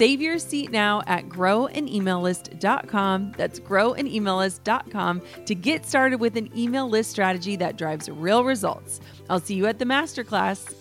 Save 0.00 0.22
your 0.22 0.38
seat 0.38 0.70
now 0.70 1.02
at 1.06 1.28
growanemaillist.com. 1.28 3.34
That's 3.36 3.60
growanemaillist.com 3.60 5.22
to 5.44 5.54
get 5.54 5.84
started 5.84 6.20
with 6.20 6.38
an 6.38 6.58
email 6.58 6.88
list 6.88 7.10
strategy 7.10 7.54
that 7.56 7.76
drives 7.76 8.08
real 8.08 8.42
results. 8.42 8.98
I'll 9.28 9.40
see 9.40 9.56
you 9.56 9.66
at 9.66 9.78
the 9.78 9.84
masterclass. 9.84 10.74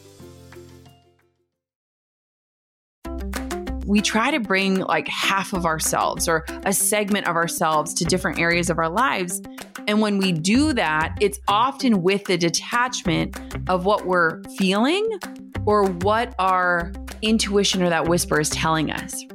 We 3.86 4.00
try 4.00 4.32
to 4.32 4.40
bring 4.40 4.76
like 4.76 5.10
half 5.10 5.52
of 5.52 5.66
ourselves 5.66 6.30
or 6.30 6.46
a 6.64 6.72
segment 6.72 7.28
of 7.28 7.36
ourselves 7.36 7.94
to 7.96 8.06
different 8.06 8.40
areas 8.40 8.70
of 8.70 8.78
our 8.78 8.88
lives. 8.88 9.42
And 9.88 10.02
when 10.02 10.18
we 10.18 10.32
do 10.32 10.74
that, 10.74 11.16
it's 11.22 11.40
often 11.48 12.02
with 12.02 12.26
the 12.26 12.38
detachment 12.38 13.40
of 13.70 13.86
what 13.86 14.06
we're 14.06 14.44
feeling 14.58 15.08
or 15.66 15.86
what 15.86 16.36
our 16.40 16.92
intuition 17.22 17.82
or 17.84 17.90
that 17.90 18.08
whisper 18.08 18.40
is 18.40 18.50
telling 18.50 18.92
us. 18.92 19.26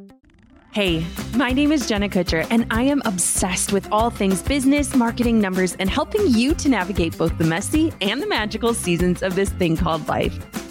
Hey, 0.73 1.07
my 1.37 1.53
name 1.53 1.71
is 1.71 1.87
Jenna 1.87 2.09
Kutcher, 2.09 2.45
and 2.51 2.67
I 2.73 2.83
am 2.83 3.01
obsessed 3.05 3.73
with 3.73 3.87
all 3.93 4.11
things 4.11 4.43
business, 4.43 4.93
marketing, 4.97 5.41
numbers, 5.41 5.77
and 5.77 5.89
helping 5.89 6.27
you 6.27 6.53
to 6.55 6.69
navigate 6.69 7.17
both 7.17 7.39
the 7.39 7.45
messy 7.45 7.93
and 8.01 8.21
the 8.21 8.27
magical 8.27 8.75
seasons 8.75 9.23
of 9.23 9.37
this 9.37 9.51
thing 9.51 9.77
called 9.77 10.09
life. 10.09 10.35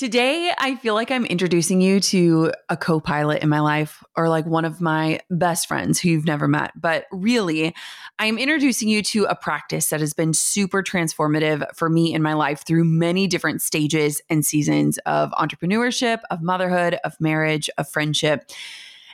Today, 0.00 0.50
I 0.56 0.76
feel 0.76 0.94
like 0.94 1.10
I'm 1.10 1.26
introducing 1.26 1.82
you 1.82 2.00
to 2.00 2.52
a 2.70 2.76
co 2.78 3.00
pilot 3.00 3.42
in 3.42 3.50
my 3.50 3.60
life 3.60 4.02
or 4.16 4.30
like 4.30 4.46
one 4.46 4.64
of 4.64 4.80
my 4.80 5.20
best 5.28 5.68
friends 5.68 6.00
who 6.00 6.08
you've 6.08 6.24
never 6.24 6.48
met. 6.48 6.72
But 6.74 7.04
really, 7.12 7.74
I'm 8.18 8.38
introducing 8.38 8.88
you 8.88 9.02
to 9.02 9.24
a 9.24 9.34
practice 9.34 9.90
that 9.90 10.00
has 10.00 10.14
been 10.14 10.32
super 10.32 10.82
transformative 10.82 11.66
for 11.76 11.90
me 11.90 12.14
in 12.14 12.22
my 12.22 12.32
life 12.32 12.64
through 12.66 12.84
many 12.84 13.26
different 13.26 13.60
stages 13.60 14.22
and 14.30 14.42
seasons 14.42 14.96
of 15.04 15.32
entrepreneurship, 15.32 16.20
of 16.30 16.40
motherhood, 16.40 16.98
of 17.04 17.20
marriage, 17.20 17.68
of 17.76 17.86
friendship. 17.86 18.50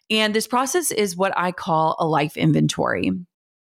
And 0.09 0.37
this 0.37 0.47
process 0.47 0.93
is 0.93 1.17
what 1.17 1.37
I 1.37 1.51
call 1.51 1.97
a 1.99 2.07
life 2.07 2.37
inventory. 2.37 3.11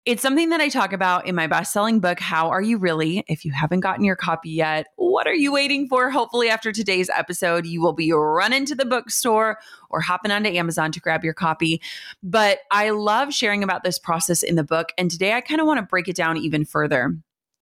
It's 0.05 0.21
something 0.21 0.49
that 0.49 0.61
I 0.61 0.69
talk 0.69 0.93
about 0.93 1.29
in 1.29 1.37
my 1.37 1.47
best 1.47 1.73
selling 1.73 2.01
book, 2.01 2.19
How 2.19 2.49
Are 2.49 2.61
You 2.61 2.77
Really? 2.77 3.23
If 3.29 3.45
you 3.45 3.53
haven't 3.53 3.81
gotten 3.81 4.05
your 4.05 4.17
copy 4.17 4.51
yet, 4.51 4.87
what 4.97 5.29
are 5.29 5.35
you 5.35 5.53
waiting 5.53 5.87
for? 5.87 6.11
Hopefully, 6.11 6.49
after 6.49 6.73
today's 6.73 7.09
episode, 7.09 7.67
you 7.67 7.81
will 7.81 7.93
be 7.93 8.11
running 8.11 8.67
to 8.67 8.75
the 8.75 8.85
bookstore 8.85 9.61
or 9.91 10.01
hopping 10.01 10.33
onto 10.33 10.49
Amazon 10.49 10.91
to 10.91 10.99
grab 10.99 11.23
your 11.23 11.35
copy. 11.35 11.81
But 12.21 12.59
I 12.73 12.91
love 12.91 13.33
sharing 13.33 13.63
about 13.63 13.85
this 13.85 13.97
process 13.97 14.43
in 14.43 14.57
the 14.57 14.65
book. 14.65 14.89
And 14.99 15.09
today 15.09 15.35
I 15.35 15.41
kind 15.41 15.61
of 15.61 15.69
want 15.69 15.79
to 15.79 15.87
break 15.87 16.09
it 16.09 16.17
down 16.17 16.37
even 16.37 16.65
further. 16.65 17.17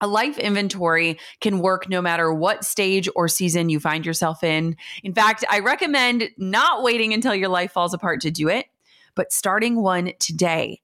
A 0.00 0.08
life 0.08 0.37
inventory 0.37 1.20
can 1.41 1.60
work 1.60 1.88
no 1.88 2.03
matter 2.03 2.34
what 2.34 2.64
stage 2.64 3.08
or 3.14 3.28
season 3.28 3.69
you 3.69 3.78
find 3.78 4.04
yourself 4.04 4.43
in. 4.43 4.76
In 5.04 5.14
fact, 5.14 5.44
I 5.48 5.60
recommend 5.60 6.28
not 6.38 6.82
waiting 6.82 7.14
until 7.14 7.37
your 7.37 7.50
life 7.50 7.70
falls 7.70 7.94
apart 7.94 8.20
to 8.22 8.32
do 8.32 8.48
it, 8.48 8.66
but 9.14 9.32
starting 9.32 9.81
one 9.81 10.10
today 10.19 10.81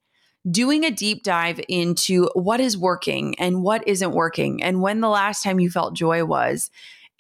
doing 0.51 0.85
a 0.85 0.91
deep 0.91 1.23
dive 1.23 1.61
into 1.69 2.29
what 2.35 2.61
is 2.61 2.77
working 2.77 3.39
and 3.39 3.63
what 3.63 3.87
isn't 3.87 4.13
working, 4.13 4.63
and 4.63 4.81
when 4.81 5.01
the 5.01 5.09
last 5.09 5.43
time 5.43 5.61
you 5.61 5.71
felt 5.71 5.95
joy 5.95 6.25
was, 6.25 6.71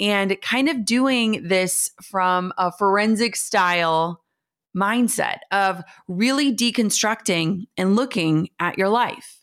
and 0.01 0.41
kind 0.41 0.69
of 0.69 0.85
doing 0.85 1.47
this 1.47 1.91
from 2.03 2.53
a 2.59 2.73
forensic 2.73 3.37
style 3.37 4.23
mindset 4.77 5.39
of 5.51 5.83
really 6.09 6.55
deconstructing 6.55 7.67
and 7.77 7.95
looking 7.95 8.49
at 8.59 8.79
your 8.79 8.89
life. 8.89 9.39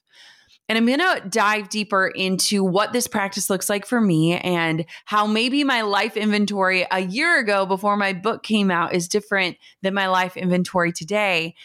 And 0.68 0.78
I'm 0.78 0.86
going 0.86 1.00
to 1.00 1.28
dive 1.28 1.70
deeper 1.70 2.08
into 2.08 2.64
what 2.64 2.94
this 2.94 3.08
practice 3.08 3.50
looks 3.50 3.70
like 3.70 3.88
for 3.88 4.00
me 4.00 4.38
and 4.38 4.86
how 5.06 5.26
maybe 5.26 5.64
my 5.64 5.82
life 5.82 6.16
inventory 6.16 6.86
a 6.92 7.00
year 7.00 7.40
ago 7.40 7.66
before 7.66 7.98
my 7.98 8.14
book 8.14 8.44
came 8.44 8.70
out 8.70 8.94
is 8.94 9.08
different 9.08 9.58
than 9.82 9.96
my 9.96 10.08
life 10.08 10.38
inventory 10.38 10.92
today. 10.92 11.56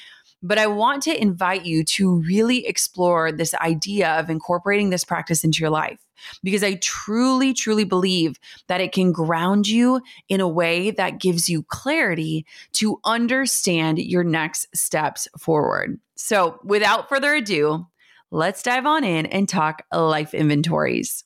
But 0.43 0.59
I 0.59 0.67
want 0.67 1.03
to 1.05 1.21
invite 1.21 1.65
you 1.65 1.85
to 1.85 2.21
really 2.21 2.67
explore 2.67 3.33
this 3.33 3.55
idea 3.55 4.11
of 4.19 4.29
incorporating 4.29 4.91
this 4.91 5.05
practice 5.05 5.43
into 5.43 5.61
your 5.61 5.71
life 5.71 5.99
because 6.43 6.63
I 6.63 6.75
truly, 6.75 7.53
truly 7.53 7.85
believe 7.85 8.39
that 8.69 8.81
it 8.81 8.93
can 8.93 9.13
ground 9.13 9.67
you 9.67 10.01
in 10.29 10.41
a 10.41 10.49
way 10.49 10.91
that 10.93 11.21
gives 11.21 11.49
you 11.49 11.63
clarity 11.63 12.47
to 12.75 13.01
understand 13.05 13.99
your 13.99 14.25
next 14.25 14.67
steps 14.75 15.29
forward. 15.39 15.99
So, 16.17 16.59
without 16.65 17.09
further 17.09 17.35
ado, 17.35 17.87
let's 18.31 18.63
dive 18.63 18.87
on 18.87 19.05
in 19.05 19.27
and 19.27 19.49
talk 19.49 19.83
life 19.93 20.35
inventories. 20.35 21.24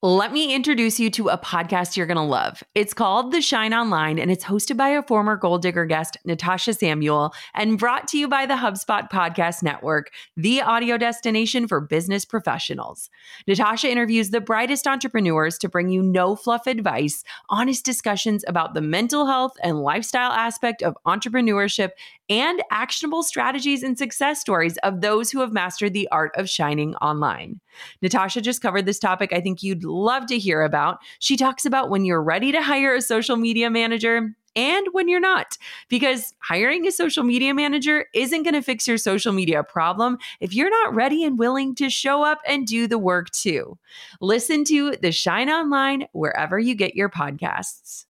Let 0.00 0.32
me 0.32 0.54
introduce 0.54 1.00
you 1.00 1.10
to 1.10 1.30
a 1.30 1.36
podcast 1.36 1.96
you're 1.96 2.06
going 2.06 2.18
to 2.18 2.22
love. 2.22 2.62
It's 2.76 2.94
called 2.94 3.32
The 3.32 3.42
Shine 3.42 3.74
Online, 3.74 4.20
and 4.20 4.30
it's 4.30 4.44
hosted 4.44 4.76
by 4.76 4.90
a 4.90 5.02
former 5.02 5.36
Goal 5.36 5.58
Digger 5.58 5.86
guest, 5.86 6.16
Natasha 6.24 6.74
Samuel, 6.74 7.34
and 7.52 7.76
brought 7.80 8.06
to 8.08 8.16
you 8.16 8.28
by 8.28 8.46
the 8.46 8.54
HubSpot 8.54 9.10
Podcast 9.10 9.60
Network, 9.60 10.12
the 10.36 10.62
audio 10.62 10.98
destination 10.98 11.66
for 11.66 11.80
business 11.80 12.24
professionals. 12.24 13.10
Natasha 13.48 13.90
interviews 13.90 14.30
the 14.30 14.40
brightest 14.40 14.86
entrepreneurs 14.86 15.58
to 15.58 15.68
bring 15.68 15.88
you 15.88 16.00
no 16.00 16.36
fluff 16.36 16.68
advice, 16.68 17.24
honest 17.50 17.84
discussions 17.84 18.44
about 18.46 18.74
the 18.74 18.80
mental 18.80 19.26
health 19.26 19.56
and 19.64 19.80
lifestyle 19.80 20.30
aspect 20.30 20.80
of 20.80 20.96
entrepreneurship 21.08 21.90
and 22.28 22.62
actionable 22.70 23.22
strategies 23.22 23.82
and 23.82 23.96
success 23.96 24.40
stories 24.40 24.76
of 24.78 25.00
those 25.00 25.30
who 25.30 25.40
have 25.40 25.52
mastered 25.52 25.94
the 25.94 26.08
art 26.10 26.32
of 26.36 26.48
shining 26.48 26.94
online. 26.96 27.60
Natasha 28.02 28.40
just 28.40 28.62
covered 28.62 28.86
this 28.86 28.98
topic 28.98 29.32
I 29.32 29.40
think 29.40 29.62
you'd 29.62 29.84
love 29.84 30.26
to 30.26 30.38
hear 30.38 30.62
about. 30.62 30.98
She 31.18 31.36
talks 31.36 31.64
about 31.64 31.90
when 31.90 32.04
you're 32.04 32.22
ready 32.22 32.52
to 32.52 32.62
hire 32.62 32.94
a 32.94 33.02
social 33.02 33.36
media 33.36 33.70
manager 33.70 34.34
and 34.56 34.88
when 34.90 35.06
you're 35.06 35.20
not, 35.20 35.56
because 35.88 36.34
hiring 36.40 36.84
a 36.86 36.90
social 36.90 37.22
media 37.22 37.54
manager 37.54 38.06
isn't 38.12 38.42
going 38.42 38.54
to 38.54 38.62
fix 38.62 38.88
your 38.88 38.98
social 38.98 39.32
media 39.32 39.62
problem 39.62 40.18
if 40.40 40.52
you're 40.52 40.70
not 40.70 40.94
ready 40.94 41.22
and 41.22 41.38
willing 41.38 41.76
to 41.76 41.88
show 41.88 42.24
up 42.24 42.40
and 42.44 42.66
do 42.66 42.88
the 42.88 42.98
work 42.98 43.30
too. 43.30 43.78
Listen 44.20 44.64
to 44.64 44.96
the 45.00 45.12
Shine 45.12 45.48
Online 45.48 46.08
wherever 46.10 46.58
you 46.58 46.74
get 46.74 46.96
your 46.96 47.08
podcasts. 47.08 48.07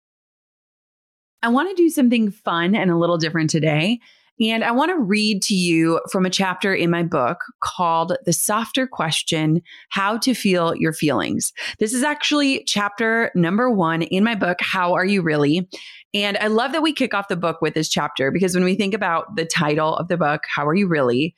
I 1.42 1.48
want 1.48 1.68
to 1.68 1.82
do 1.82 1.88
something 1.88 2.30
fun 2.30 2.74
and 2.74 2.90
a 2.90 2.96
little 2.96 3.18
different 3.18 3.50
today. 3.50 3.98
And 4.40 4.64
I 4.64 4.70
want 4.72 4.90
to 4.90 4.98
read 4.98 5.42
to 5.42 5.54
you 5.54 6.00
from 6.10 6.24
a 6.24 6.30
chapter 6.30 6.74
in 6.74 6.90
my 6.90 7.02
book 7.02 7.38
called 7.60 8.16
The 8.24 8.32
Softer 8.32 8.86
Question 8.86 9.60
How 9.90 10.16
to 10.18 10.34
Feel 10.34 10.74
Your 10.76 10.92
Feelings. 10.92 11.52
This 11.78 11.92
is 11.92 12.02
actually 12.02 12.64
chapter 12.64 13.30
number 13.34 13.70
one 13.70 14.02
in 14.02 14.24
my 14.24 14.34
book, 14.34 14.58
How 14.60 14.94
Are 14.94 15.04
You 15.04 15.22
Really? 15.22 15.68
And 16.14 16.36
I 16.38 16.46
love 16.46 16.72
that 16.72 16.82
we 16.82 16.92
kick 16.92 17.12
off 17.14 17.28
the 17.28 17.36
book 17.36 17.60
with 17.60 17.74
this 17.74 17.88
chapter 17.88 18.30
because 18.30 18.54
when 18.54 18.64
we 18.64 18.74
think 18.74 18.94
about 18.94 19.36
the 19.36 19.44
title 19.44 19.96
of 19.96 20.08
the 20.08 20.16
book, 20.16 20.42
How 20.54 20.66
Are 20.66 20.74
You 20.74 20.88
Really? 20.88 21.34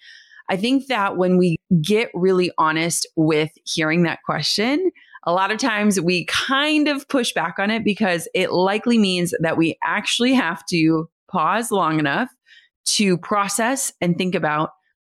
I 0.49 0.57
think 0.57 0.87
that 0.87 1.17
when 1.17 1.37
we 1.39 1.57
get 1.83 2.11
really 2.15 2.53
honest 2.59 3.07
with 3.17 3.51
hearing 3.65 4.03
that 4.03 4.21
question, 4.25 4.91
a 5.27 5.33
lot 5.33 5.51
of 5.51 5.59
times 5.59 6.01
we 6.01 6.27
kind 6.27 6.89
of 6.89 7.09
push 7.09 7.33
back 7.33 7.59
on 7.59 7.71
it 7.71 7.85
because 7.85 8.29
it 8.35 8.53
likely 8.53 8.99
means 8.99 9.35
that 9.41 9.57
we 9.57 9.79
actually 9.83 10.35
have 10.35 10.65
to 10.67 11.09
pause 11.31 11.71
long 11.71 11.99
enough 11.99 12.31
to 12.87 13.17
process 13.19 13.93
and 14.01 14.17
think 14.17 14.35
about 14.35 14.71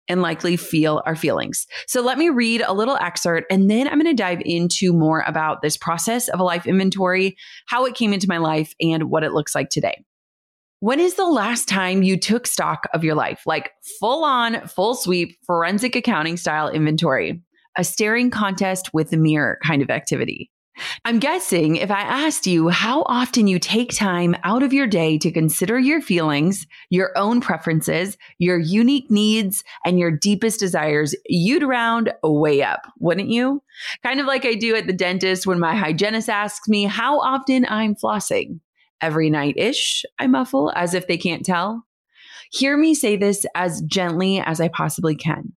and 0.09 0.21
likely 0.21 0.57
feel 0.57 1.03
our 1.07 1.17
feelings. 1.17 1.67
So 1.87 2.03
let 2.03 2.19
me 2.19 2.29
read 2.29 2.61
a 2.61 2.75
little 2.75 2.97
excerpt 2.97 3.47
and 3.51 3.71
then 3.71 3.87
I'm 3.87 4.01
going 4.01 4.15
to 4.15 4.23
dive 4.23 4.43
into 4.45 4.93
more 4.93 5.25
about 5.27 5.63
this 5.63 5.77
process 5.77 6.29
of 6.29 6.41
a 6.41 6.45
life 6.45 6.67
inventory, 6.67 7.37
how 7.67 7.87
it 7.87 7.95
came 7.95 8.13
into 8.13 8.29
my 8.29 8.39
life, 8.39 8.75
and 8.81 9.05
what 9.05 9.25
it 9.25 9.33
looks 9.33 9.55
like 9.55 9.71
today. 9.71 10.05
When 10.81 10.99
is 10.99 11.15
the 11.15 11.27
last 11.27 11.69
time 11.69 12.03
you 12.03 12.19
took 12.19 12.47
stock 12.47 12.89
of 12.93 13.05
your 13.05 13.15
life, 13.15 13.43
like 13.47 13.71
full 14.01 14.25
on, 14.25 14.67
full 14.67 14.97
sweep, 14.97 15.39
forensic 15.47 15.95
accounting 15.95 16.37
style 16.37 16.69
inventory? 16.69 17.41
A 17.77 17.85
staring 17.85 18.31
contest 18.31 18.91
with 18.93 19.11
the 19.11 19.17
mirror 19.17 19.59
kind 19.65 19.83
of 19.83 19.91
activity. 19.91 20.51
I'm 21.05 21.19
guessing 21.19 21.77
if 21.77 21.91
I 21.91 22.01
asked 22.01 22.47
you 22.47 22.69
how 22.69 23.03
often 23.03 23.47
you 23.47 23.59
take 23.59 23.95
time 23.95 24.35
out 24.43 24.63
of 24.63 24.73
your 24.73 24.87
day 24.87 25.19
to 25.19 25.31
consider 25.31 25.79
your 25.79 26.01
feelings, 26.01 26.67
your 26.91 27.17
own 27.17 27.41
preferences, 27.41 28.17
your 28.39 28.59
unique 28.59 29.11
needs, 29.11 29.63
and 29.85 29.99
your 29.99 30.11
deepest 30.11 30.61
desires, 30.61 31.15
you'd 31.27 31.63
round 31.63 32.13
way 32.23 32.63
up, 32.63 32.87
wouldn't 32.99 33.29
you? 33.29 33.63
Kind 34.03 34.21
of 34.21 34.27
like 34.27 34.47
I 34.47 34.55
do 34.55 34.75
at 34.75 34.87
the 34.87 34.93
dentist 34.93 35.47
when 35.47 35.61
my 35.61 35.75
hygienist 35.77 36.29
asks 36.29 36.69
me 36.69 36.85
how 36.85 37.21
often 37.21 37.67
I'm 37.69 37.95
flossing. 37.95 38.61
Every 39.01 39.31
night 39.31 39.57
ish, 39.59 40.05
I 40.19 40.27
muffle 40.27 40.73
as 40.75 40.95
if 40.95 41.07
they 41.07 41.19
can't 41.19 41.45
tell. 41.45 41.85
Hear 42.51 42.77
me 42.77 42.95
say 42.95 43.17
this 43.17 43.45
as 43.55 43.83
gently 43.83 44.41
as 44.41 44.61
I 44.61 44.69
possibly 44.69 45.17
can. 45.17 45.53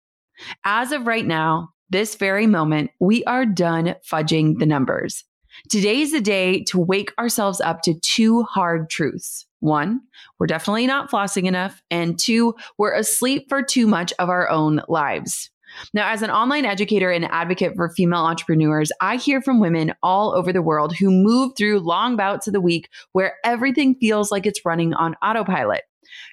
As 0.64 0.92
of 0.92 1.08
right 1.08 1.26
now, 1.26 1.70
this 1.90 2.16
very 2.16 2.48
moment, 2.48 2.92
we 3.00 3.24
are 3.26 3.46
done 3.46 3.96
fudging 4.10 4.60
the 4.60 4.66
numbers. 4.66 5.24
Today's 5.70 6.12
the 6.12 6.22
day 6.22 6.64
to 6.66 6.80
wake 6.80 7.14
ourselves 7.18 7.62
up 7.62 7.82
to 7.84 8.00
two 8.02 8.44
hard 8.44 8.90
truths. 8.90 9.46
One, 9.60 10.02
we're 10.38 10.48
definitely 10.48 10.86
not 10.86 11.10
flossing 11.10 11.46
enough. 11.46 11.82
And 11.90 12.20
two, 12.20 12.56
we're 12.78 12.94
asleep 12.94 13.48
for 13.50 13.64
too 13.64 13.88
much 13.88 14.14
of 14.20 14.30
our 14.30 14.50
own 14.50 14.82
lives. 14.88 15.50
Now, 15.94 16.12
as 16.12 16.22
an 16.22 16.30
online 16.30 16.66
educator 16.66 17.12
and 17.12 17.26
advocate 17.26 17.76
for 17.76 17.90
female 17.90 18.22
entrepreneurs, 18.22 18.92
I 19.02 19.18
hear 19.18 19.42
from 19.42 19.60
women 19.60 19.94
all 20.04 20.34
over 20.34 20.54
the 20.54 20.62
world 20.62 20.96
who 20.96 21.12
move 21.12 21.54
through 21.58 21.80
long 21.80 22.16
bouts 22.16 22.48
of 22.48 22.54
the 22.54 22.62
week 22.62 22.90
where 23.12 23.36
everything 23.44 23.96
feels 23.96 24.32
like 24.32 24.46
it's 24.46 24.66
running 24.66 24.94
on 24.94 25.16
autopilot. 25.22 25.82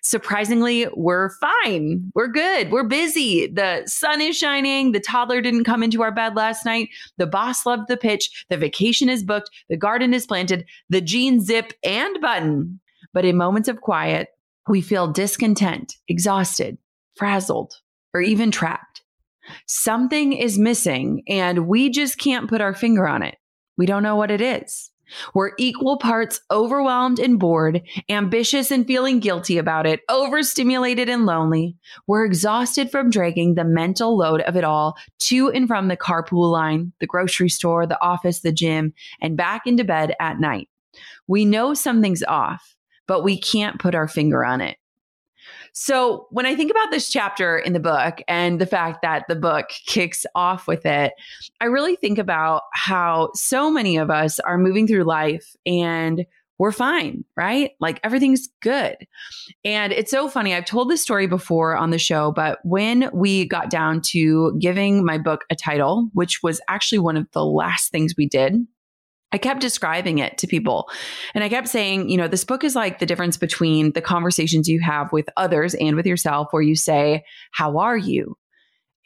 Surprisingly, 0.03 0.87
we're 0.95 1.31
fine. 1.39 2.11
We're 2.15 2.29
good. 2.29 2.71
We're 2.71 2.85
busy. 2.85 3.47
The 3.47 3.83
sun 3.87 4.21
is 4.21 4.37
shining. 4.37 4.93
The 4.93 5.01
toddler 5.01 5.41
didn't 5.41 5.65
come 5.65 5.83
into 5.83 6.03
our 6.03 6.13
bed 6.13 6.37
last 6.37 6.65
night. 6.65 6.89
The 7.19 7.27
boss 7.27 7.67
loved 7.67 7.89
the 7.89 7.97
pitch. 7.97 8.45
The 8.49 8.57
vacation 8.57 9.09
is 9.09 9.25
booked. 9.25 9.51
The 9.69 9.77
garden 9.77 10.15
is 10.15 10.27
planted. 10.27 10.65
The 10.89 11.01
jeans 11.01 11.47
zip 11.47 11.73
and 11.83 12.21
button. 12.21 12.81
But 13.13 13.25
in 13.25 13.37
moments 13.37 13.69
of 13.69 13.81
quiet, 13.81 14.29
we 14.69 14.81
feel 14.81 15.09
discontent, 15.09 15.97
exhausted, 16.09 16.79
frazzled, 17.17 17.75
or 18.15 18.21
even 18.21 18.51
trapped. 18.51 19.03
Something 19.67 20.33
is 20.33 20.59
missing, 20.59 21.25
and 21.29 21.67
we 21.67 21.91
just 21.91 22.17
can't 22.19 22.49
put 22.49 22.61
our 22.61 22.75
finger 22.75 23.09
on 23.09 23.23
it. 23.23 23.37
We 23.77 23.87
don't 23.87 24.05
know 24.05 24.17
what 24.17 24.31
it 24.31 24.41
is. 24.41 24.92
We're 25.35 25.53
equal 25.59 25.99
parts 25.99 26.41
overwhelmed 26.51 27.19
and 27.19 27.39
bored, 27.39 27.83
ambitious 28.09 28.71
and 28.71 28.87
feeling 28.87 29.21
guilty 29.21 29.59
about 29.59 29.87
it, 29.87 30.01
overstimulated 30.09 31.09
and 31.09 31.27
lonely. 31.27 31.77
We're 32.07 32.25
exhausted 32.25 32.91
from 32.91 33.11
dragging 33.11 33.55
the 33.55 33.65
mental 33.65 34.17
load 34.17 34.41
of 34.43 34.57
it 34.57 34.65
all 34.65 34.97
to 35.21 35.51
and 35.51 35.69
from 35.69 35.89
the 35.89 35.97
carpool 35.97 36.51
line, 36.51 36.93
the 37.01 37.07
grocery 37.07 37.49
store, 37.49 37.87
the 37.87 38.03
office, 38.03 38.41
the 38.41 38.53
gym, 38.53 38.95
and 39.21 39.37
back 39.37 39.67
into 39.67 39.85
bed 39.85 40.15
at 40.21 40.41
night. 40.41 40.69
We 41.27 41.45
know 41.45 41.75
something's 41.75 42.23
off, 42.23 42.77
but 43.07 43.23
we 43.23 43.39
can't 43.39 43.79
put 43.81 43.95
our 43.95 44.09
finger 44.09 44.45
on 44.45 44.61
it. 44.61 44.77
So 45.73 46.27
when 46.31 46.45
I 46.47 46.55
think 46.55 46.71
about 46.71 46.91
this 46.91 47.09
chapter 47.09 47.59
in 47.59 47.73
the 47.73 47.81
book 47.81 48.21
and 48.29 48.61
the 48.61 48.67
fact 48.67 49.03
that 49.03 49.25
the 49.29 49.37
book 49.37 49.71
kicks 49.87 50.27
off 50.35 50.67
with 50.67 50.85
it, 50.85 51.15
I 51.61 51.65
really 51.65 51.97
think 51.97 52.19
about 52.19 52.65
how 52.75 53.31
so 53.35 53.71
many 53.71 53.97
of 53.97 54.11
us 54.11 54.39
are 54.41 54.59
moving 54.59 54.87
through 54.87 55.05
life 55.05 55.57
and 55.65 56.27
we're 56.59 56.73
fine, 56.73 57.25
right? 57.37 57.73
Like 57.81 57.99
everything's 58.05 58.49
good. 58.61 58.97
And 59.65 59.93
it's 59.93 60.11
so 60.11 60.29
funny. 60.29 60.55
I've 60.55 60.67
told 60.67 60.91
this 60.91 61.03
story 61.03 61.27
before 61.27 61.75
on 61.77 61.91
the 61.91 61.99
show, 61.99 62.31
but 62.31 62.61
when 62.63 63.11
we 63.13 63.49
got 63.49 63.71
down 63.71 64.01
to 64.03 64.57
giving 64.61 65.05
my 65.05 65.19
book 65.19 65.45
a 65.51 65.57
title, 65.57 66.09
which 66.13 66.43
was 66.43 66.61
actually 66.69 67.01
one 67.01 67.17
of 67.17 67.27
the 67.33 67.45
last 67.45 67.91
things 67.91 68.15
we 68.17 68.27
did 68.27 68.65
I 69.33 69.39
kept 69.39 69.61
describing 69.61 70.19
it 70.19 70.37
to 70.39 70.47
people. 70.47 70.89
And 71.35 71.43
I 71.43 71.49
kept 71.49 71.69
saying, 71.69 72.09
you 72.09 72.17
know, 72.17 72.29
this 72.29 72.45
book 72.45 72.63
is 72.65 72.77
like 72.77 72.99
the 72.99 73.07
difference 73.07 73.37
between 73.37 73.93
the 73.93 74.03
conversations 74.03 74.69
you 74.69 74.81
have 74.81 75.11
with 75.11 75.29
others 75.37 75.75
and 75.75 75.97
with 75.97 76.07
yourself, 76.07 76.49
where 76.51 76.63
you 76.63 76.77
say, 76.77 77.25
How 77.53 77.79
are 77.79 77.97
you? 77.97 78.37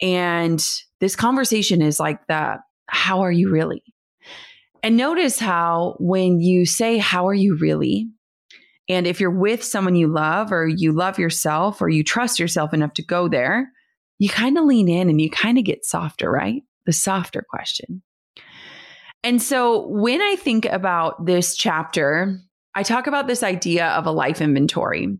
And 0.01 0.63
this 0.99 1.15
conversation 1.15 1.81
is 1.81 1.99
like 1.99 2.19
the, 2.27 2.57
How 2.87 3.21
are 3.21 3.31
you 3.31 3.49
really? 3.49 3.83
And 4.83 4.97
notice 4.97 5.39
how 5.39 5.95
when 5.99 6.39
you 6.39 6.65
say, 6.65 6.97
How 6.97 7.27
are 7.27 7.33
you 7.33 7.57
really? 7.59 8.09
And 8.89 9.05
if 9.05 9.19
you're 9.19 9.31
with 9.31 9.63
someone 9.63 9.95
you 9.95 10.07
love, 10.07 10.51
or 10.51 10.67
you 10.67 10.93
love 10.93 11.19
yourself, 11.19 11.81
or 11.81 11.89
you 11.89 12.03
trust 12.03 12.39
yourself 12.39 12.73
enough 12.73 12.93
to 12.93 13.03
go 13.03 13.27
there, 13.27 13.69
you 14.17 14.29
kind 14.29 14.57
of 14.57 14.65
lean 14.65 14.87
in 14.87 15.09
and 15.09 15.19
you 15.19 15.29
kind 15.29 15.57
of 15.57 15.65
get 15.65 15.85
softer, 15.85 16.31
right? 16.31 16.63
The 16.85 16.93
softer 16.93 17.45
question. 17.49 18.01
And 19.23 19.41
so 19.41 19.87
when 19.87 20.21
I 20.21 20.35
think 20.35 20.65
about 20.65 21.25
this 21.25 21.55
chapter, 21.55 22.39
I 22.75 22.83
talk 22.83 23.07
about 23.07 23.27
this 23.27 23.43
idea 23.43 23.87
of 23.87 24.05
a 24.05 24.11
life 24.11 24.41
inventory. 24.41 25.17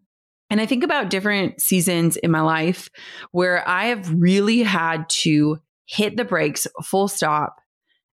And 0.49 0.61
I 0.61 0.65
think 0.65 0.83
about 0.83 1.09
different 1.09 1.61
seasons 1.61 2.15
in 2.15 2.31
my 2.31 2.41
life 2.41 2.89
where 3.31 3.67
I 3.67 3.85
have 3.85 4.09
really 4.13 4.63
had 4.63 5.09
to 5.09 5.59
hit 5.85 6.15
the 6.15 6.23
brakes, 6.23 6.67
full 6.83 7.07
stop, 7.07 7.59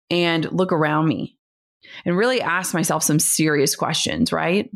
and 0.10 0.50
look 0.51 0.72
around 0.72 1.07
me 1.07 1.38
and 2.06 2.18
really 2.18 2.42
ask 2.42 2.74
myself 2.74 3.04
some 3.04 3.19
serious 3.19 3.75
questions, 3.75 4.31
right? 4.31 4.69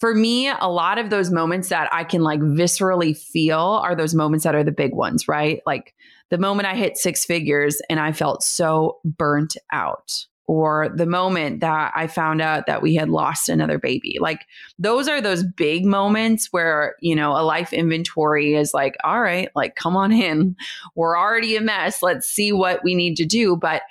For 0.00 0.14
me, 0.14 0.48
a 0.48 0.68
lot 0.68 0.98
of 0.98 1.10
those 1.10 1.30
moments 1.30 1.68
that 1.68 1.88
I 1.92 2.04
can 2.04 2.22
like 2.22 2.40
viscerally 2.40 3.16
feel 3.16 3.80
are 3.82 3.94
those 3.94 4.14
moments 4.14 4.44
that 4.44 4.54
are 4.54 4.64
the 4.64 4.72
big 4.72 4.92
ones, 4.92 5.28
right? 5.28 5.60
Like 5.66 5.94
the 6.30 6.38
moment 6.38 6.68
I 6.68 6.74
hit 6.74 6.96
six 6.96 7.24
figures 7.24 7.80
and 7.88 8.00
I 8.00 8.12
felt 8.12 8.42
so 8.42 8.98
burnt 9.04 9.56
out 9.72 10.26
or 10.48 10.88
the 10.88 11.06
moment 11.06 11.60
that 11.60 11.92
I 11.94 12.06
found 12.06 12.40
out 12.40 12.66
that 12.66 12.80
we 12.80 12.94
had 12.94 13.10
lost 13.10 13.50
another 13.50 13.78
baby. 13.78 14.16
Like 14.18 14.46
those 14.78 15.06
are 15.06 15.20
those 15.20 15.44
big 15.44 15.84
moments 15.84 16.48
where, 16.50 16.96
you 17.00 17.14
know, 17.14 17.32
a 17.32 17.44
life 17.44 17.72
inventory 17.72 18.54
is 18.54 18.72
like, 18.72 18.96
all 19.04 19.20
right, 19.20 19.50
like 19.54 19.76
come 19.76 19.94
on 19.94 20.10
in. 20.10 20.56
We're 20.96 21.18
already 21.18 21.54
a 21.54 21.60
mess. 21.60 22.02
Let's 22.02 22.26
see 22.26 22.50
what 22.50 22.82
we 22.82 22.94
need 22.94 23.16
to 23.18 23.26
do. 23.26 23.56
But 23.56 23.82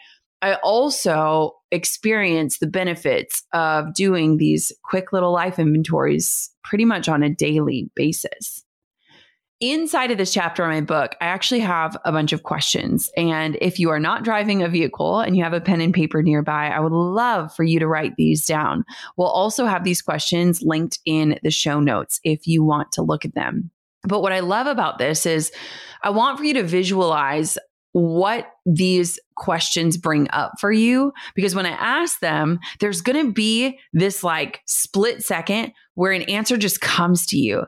I 0.41 0.55
also 0.55 1.55
experience 1.71 2.57
the 2.57 2.67
benefits 2.67 3.43
of 3.53 3.93
doing 3.93 4.37
these 4.37 4.71
quick 4.83 5.13
little 5.13 5.31
life 5.31 5.59
inventories 5.59 6.49
pretty 6.63 6.85
much 6.85 7.07
on 7.07 7.21
a 7.21 7.29
daily 7.29 7.89
basis. 7.95 8.63
Inside 9.59 10.11
of 10.11 10.19
this 10.19 10.33
chapter 10.33 10.63
in 10.63 10.69
my 10.69 10.81
book, 10.81 11.15
I 11.19 11.25
actually 11.25 11.61
have 11.61 11.97
a 12.05 12.11
bunch 12.11 12.31
of 12.31 12.43
questions. 12.43 13.09
And 13.17 13.57
if 13.59 13.79
you 13.79 13.89
are 13.89 13.99
not 13.99 14.23
driving 14.23 14.61
a 14.61 14.69
vehicle 14.69 15.19
and 15.19 15.35
you 15.35 15.43
have 15.43 15.53
a 15.53 15.61
pen 15.61 15.81
and 15.81 15.95
paper 15.95 16.21
nearby, 16.21 16.69
I 16.69 16.79
would 16.79 16.91
love 16.91 17.55
for 17.55 17.63
you 17.63 17.79
to 17.79 17.87
write 17.87 18.17
these 18.17 18.45
down. 18.45 18.85
We'll 19.15 19.29
also 19.29 19.65
have 19.65 19.83
these 19.83 20.03
questions 20.03 20.61
linked 20.61 20.99
in 21.05 21.39
the 21.41 21.49
show 21.49 21.79
notes 21.79 22.19
if 22.23 22.45
you 22.45 22.63
want 22.63 22.91
to 22.93 23.01
look 23.01 23.25
at 23.25 23.33
them. 23.33 23.71
But 24.03 24.21
what 24.21 24.31
I 24.31 24.41
love 24.41 24.67
about 24.67 24.99
this 24.99 25.25
is 25.25 25.51
I 26.03 26.11
want 26.11 26.37
for 26.37 26.43
you 26.43 26.53
to 26.53 26.63
visualize 26.63 27.57
what 27.93 28.51
these 28.67 29.19
questions 29.35 29.97
bring 29.97 30.27
up 30.29 30.51
for 30.59 30.71
you 30.71 31.11
because 31.33 31.55
when 31.55 31.65
I 31.65 31.71
ask 31.71 32.19
them, 32.19 32.59
there's 32.79 33.01
going 33.01 33.25
to 33.25 33.33
be 33.33 33.79
this 33.91 34.23
like 34.23 34.61
split 34.67 35.23
second 35.23 35.73
where 35.95 36.11
an 36.11 36.21
answer 36.23 36.57
just 36.57 36.79
comes 36.79 37.25
to 37.27 37.37
you. 37.37 37.65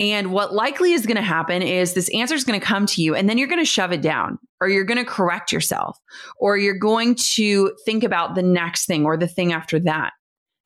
And 0.00 0.30
what 0.30 0.54
likely 0.54 0.92
is 0.92 1.06
going 1.06 1.16
to 1.16 1.22
happen 1.22 1.60
is 1.60 1.94
this 1.94 2.08
answer 2.14 2.34
is 2.34 2.44
going 2.44 2.58
to 2.58 2.64
come 2.64 2.86
to 2.86 3.02
you 3.02 3.16
and 3.16 3.28
then 3.28 3.36
you're 3.36 3.48
going 3.48 3.60
to 3.60 3.64
shove 3.64 3.92
it 3.92 4.00
down 4.00 4.38
or 4.60 4.68
you're 4.68 4.84
going 4.84 4.98
to 4.98 5.04
correct 5.04 5.50
yourself 5.50 5.98
or 6.38 6.56
you're 6.56 6.78
going 6.78 7.16
to 7.16 7.74
think 7.84 8.04
about 8.04 8.34
the 8.34 8.42
next 8.42 8.86
thing 8.86 9.04
or 9.04 9.16
the 9.16 9.26
thing 9.26 9.52
after 9.52 9.80
that. 9.80 10.12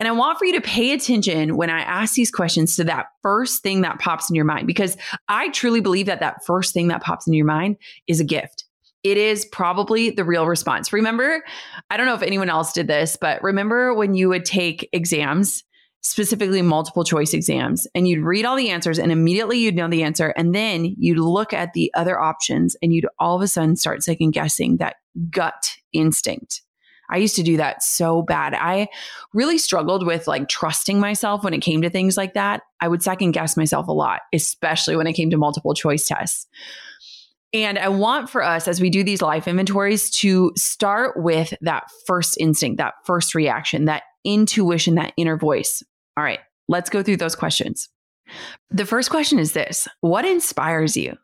And 0.00 0.08
I 0.08 0.12
want 0.12 0.38
for 0.38 0.44
you 0.44 0.52
to 0.54 0.60
pay 0.60 0.92
attention 0.92 1.56
when 1.56 1.70
I 1.70 1.80
ask 1.80 2.14
these 2.14 2.30
questions 2.30 2.76
to 2.76 2.84
that 2.84 3.06
first 3.22 3.62
thing 3.62 3.82
that 3.82 4.00
pops 4.00 4.28
in 4.28 4.34
your 4.34 4.44
mind, 4.44 4.66
because 4.66 4.96
I 5.28 5.48
truly 5.50 5.80
believe 5.80 6.06
that 6.06 6.20
that 6.20 6.44
first 6.44 6.74
thing 6.74 6.88
that 6.88 7.02
pops 7.02 7.26
in 7.26 7.32
your 7.32 7.46
mind 7.46 7.76
is 8.08 8.18
a 8.18 8.24
gift. 8.24 8.64
It 9.04 9.16
is 9.16 9.44
probably 9.44 10.10
the 10.10 10.24
real 10.24 10.46
response. 10.46 10.92
Remember, 10.92 11.44
I 11.88 11.96
don't 11.96 12.06
know 12.06 12.14
if 12.14 12.22
anyone 12.22 12.50
else 12.50 12.72
did 12.72 12.88
this, 12.88 13.16
but 13.16 13.42
remember 13.42 13.94
when 13.94 14.14
you 14.14 14.28
would 14.28 14.44
take 14.44 14.88
exams 14.92 15.64
specifically 16.02 16.62
multiple 16.62 17.04
choice 17.04 17.32
exams 17.32 17.87
and 17.94 18.09
you'd 18.09 18.25
read 18.25 18.44
all 18.44 18.56
the 18.56 18.71
answers 18.71 18.99
and 18.99 19.12
immediately 19.12 19.59
you'd 19.59 19.76
know 19.76 19.88
the 19.88 20.02
answer 20.02 20.35
and 20.37 20.54
then 20.54 20.94
you'd 20.99 21.18
look 21.18 21.52
at 21.52 21.73
the 21.73 21.92
other 21.94 22.21
options 22.21 22.76
and 22.82 22.92
you'd 22.92 23.06
all 23.18 23.37
of 23.37 23.42
a 23.42 23.49
sudden 23.49 23.76
start 23.76 24.02
second 24.02 24.32
guessing 24.32 24.78
that 24.78 24.97
gut 25.30 25.76
instinct 25.92 26.62
I 27.12 27.18
used 27.18 27.37
to 27.37 27.42
do 27.42 27.59
that 27.59 27.82
so 27.82 28.23
bad. 28.23 28.54
I 28.54 28.88
really 29.35 29.59
struggled 29.59 30.06
with 30.06 30.26
like 30.26 30.49
trusting 30.49 30.99
myself 30.99 31.44
when 31.44 31.52
it 31.52 31.61
came 31.61 31.82
to 31.82 31.90
things 31.90 32.16
like 32.16 32.35
that. 32.35 32.62
I 32.80 32.88
would 32.88 33.02
second 33.02 33.32
guess 33.32 33.56
myself 33.56 33.87
a 33.87 33.92
lot, 33.92 34.21
especially 34.32 34.97
when 34.97 35.06
it 35.06 35.12
came 35.12 35.28
to 35.30 35.37
multiple 35.37 35.75
choice 35.75 36.06
tests. 36.06 36.47
And 37.52 37.78
I 37.78 37.88
want 37.88 38.30
for 38.30 38.42
us, 38.42 38.66
as 38.66 38.80
we 38.80 38.88
do 38.88 39.04
these 39.04 39.21
life 39.21 39.47
inventories, 39.47 40.11
to 40.21 40.52
start 40.56 41.23
with 41.23 41.52
that 41.61 41.85
first 42.06 42.38
instinct, 42.40 42.78
that 42.78 42.94
first 43.04 43.35
reaction, 43.35 43.85
that 43.85 44.04
intuition, 44.25 44.94
that 44.94 45.12
inner 45.18 45.37
voice. 45.37 45.82
All 46.16 46.25
right, 46.25 46.40
let's 46.69 46.90
go 46.90 47.02
through 47.02 47.16
those 47.16 47.35
questions. 47.35 47.88
The 48.71 48.87
first 48.87 49.11
question 49.11 49.38
is 49.38 49.52
this 49.52 49.88
What 50.00 50.25
inspires 50.25 50.97
you? 50.97 51.16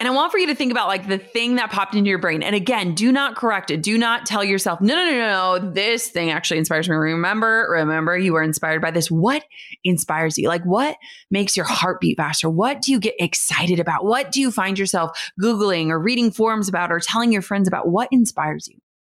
And 0.00 0.08
I 0.08 0.12
want 0.12 0.32
for 0.32 0.38
you 0.38 0.48
to 0.48 0.54
think 0.56 0.72
about 0.72 0.88
like 0.88 1.06
the 1.06 1.18
thing 1.18 1.54
that 1.56 1.70
popped 1.70 1.94
into 1.94 2.10
your 2.10 2.18
brain. 2.18 2.42
And 2.42 2.56
again, 2.56 2.92
do 2.92 3.12
not 3.12 3.36
correct 3.36 3.70
it. 3.70 3.84
Do 3.84 3.96
not 3.96 4.26
tell 4.26 4.42
yourself, 4.42 4.80
no, 4.80 4.96
no, 4.96 5.04
no, 5.04 5.12
no, 5.12 5.58
no, 5.58 5.70
this 5.70 6.08
thing 6.08 6.28
actually 6.28 6.58
inspires 6.58 6.88
me. 6.88 6.96
Remember, 6.96 7.68
remember, 7.70 8.18
you 8.18 8.32
were 8.32 8.42
inspired 8.42 8.82
by 8.82 8.90
this. 8.90 9.12
What 9.12 9.44
inspires 9.84 10.36
you? 10.36 10.48
Like, 10.48 10.64
what 10.64 10.96
makes 11.30 11.56
your 11.56 11.66
heart 11.66 12.00
beat 12.00 12.16
faster? 12.16 12.50
What 12.50 12.82
do 12.82 12.90
you 12.90 12.98
get 12.98 13.14
excited 13.20 13.78
about? 13.78 14.04
What 14.04 14.32
do 14.32 14.40
you 14.40 14.50
find 14.50 14.76
yourself 14.76 15.16
Googling 15.40 15.90
or 15.90 16.00
reading 16.00 16.32
forums 16.32 16.68
about 16.68 16.90
or 16.90 16.98
telling 16.98 17.30
your 17.30 17.42
friends 17.42 17.68
about? 17.68 17.86
What 17.86 18.08
inspires 18.10 18.66
you? 18.66 18.78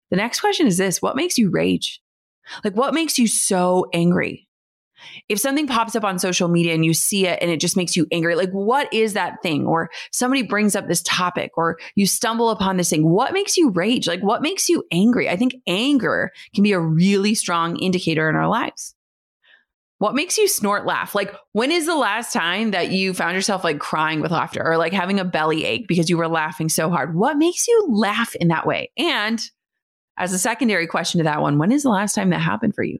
The 0.09 0.17
next 0.17 0.41
question 0.41 0.67
is 0.67 0.77
this 0.77 1.01
What 1.01 1.15
makes 1.15 1.37
you 1.37 1.49
rage? 1.49 2.01
Like, 2.65 2.75
what 2.75 2.93
makes 2.93 3.17
you 3.17 3.27
so 3.27 3.87
angry? 3.93 4.49
If 5.29 5.39
something 5.39 5.67
pops 5.67 5.95
up 5.95 6.03
on 6.03 6.19
social 6.19 6.47
media 6.47 6.73
and 6.73 6.85
you 6.85 6.93
see 6.93 7.27
it 7.27 7.39
and 7.41 7.49
it 7.49 7.59
just 7.59 7.77
makes 7.77 7.95
you 7.95 8.07
angry, 8.11 8.35
like, 8.35 8.51
what 8.51 8.93
is 8.93 9.13
that 9.13 9.41
thing? 9.41 9.65
Or 9.65 9.89
somebody 10.11 10.43
brings 10.43 10.75
up 10.75 10.87
this 10.87 11.01
topic 11.03 11.51
or 11.57 11.77
you 11.95 12.05
stumble 12.05 12.49
upon 12.49 12.77
this 12.77 12.89
thing, 12.89 13.09
what 13.09 13.33
makes 13.33 13.57
you 13.57 13.69
rage? 13.71 14.07
Like, 14.07 14.21
what 14.21 14.41
makes 14.41 14.69
you 14.69 14.83
angry? 14.91 15.29
I 15.29 15.35
think 15.35 15.55
anger 15.67 16.31
can 16.53 16.63
be 16.63 16.73
a 16.73 16.79
really 16.79 17.35
strong 17.35 17.77
indicator 17.77 18.29
in 18.29 18.35
our 18.35 18.47
lives. 18.47 18.95
What 19.99 20.15
makes 20.15 20.37
you 20.37 20.49
snort 20.49 20.85
laugh? 20.85 21.15
Like, 21.15 21.33
when 21.53 21.71
is 21.71 21.85
the 21.85 21.95
last 21.95 22.33
time 22.33 22.71
that 22.71 22.91
you 22.91 23.13
found 23.13 23.35
yourself 23.35 23.63
like 23.63 23.79
crying 23.79 24.19
with 24.19 24.31
laughter 24.31 24.61
or 24.61 24.77
like 24.77 24.91
having 24.91 25.17
a 25.17 25.23
belly 25.23 25.63
ache 25.63 25.87
because 25.87 26.09
you 26.09 26.17
were 26.17 26.27
laughing 26.27 26.67
so 26.67 26.89
hard? 26.89 27.15
What 27.15 27.37
makes 27.37 27.69
you 27.69 27.87
laugh 27.89 28.35
in 28.35 28.49
that 28.49 28.67
way? 28.67 28.91
And 28.97 29.41
as 30.17 30.33
a 30.33 30.39
secondary 30.39 30.87
question 30.87 31.19
to 31.19 31.23
that 31.23 31.41
one, 31.41 31.57
when 31.57 31.71
is 31.71 31.83
the 31.83 31.89
last 31.89 32.15
time 32.15 32.31
that 32.31 32.39
happened 32.39 32.75
for 32.75 32.83
you? 32.83 32.99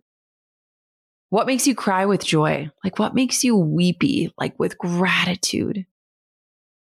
What 1.33 1.47
makes 1.47 1.65
you 1.65 1.73
cry 1.73 2.05
with 2.05 2.23
joy? 2.23 2.69
Like, 2.83 2.99
what 2.99 3.15
makes 3.15 3.43
you 3.43 3.57
weepy, 3.57 4.31
like 4.37 4.53
with 4.59 4.77
gratitude? 4.77 5.87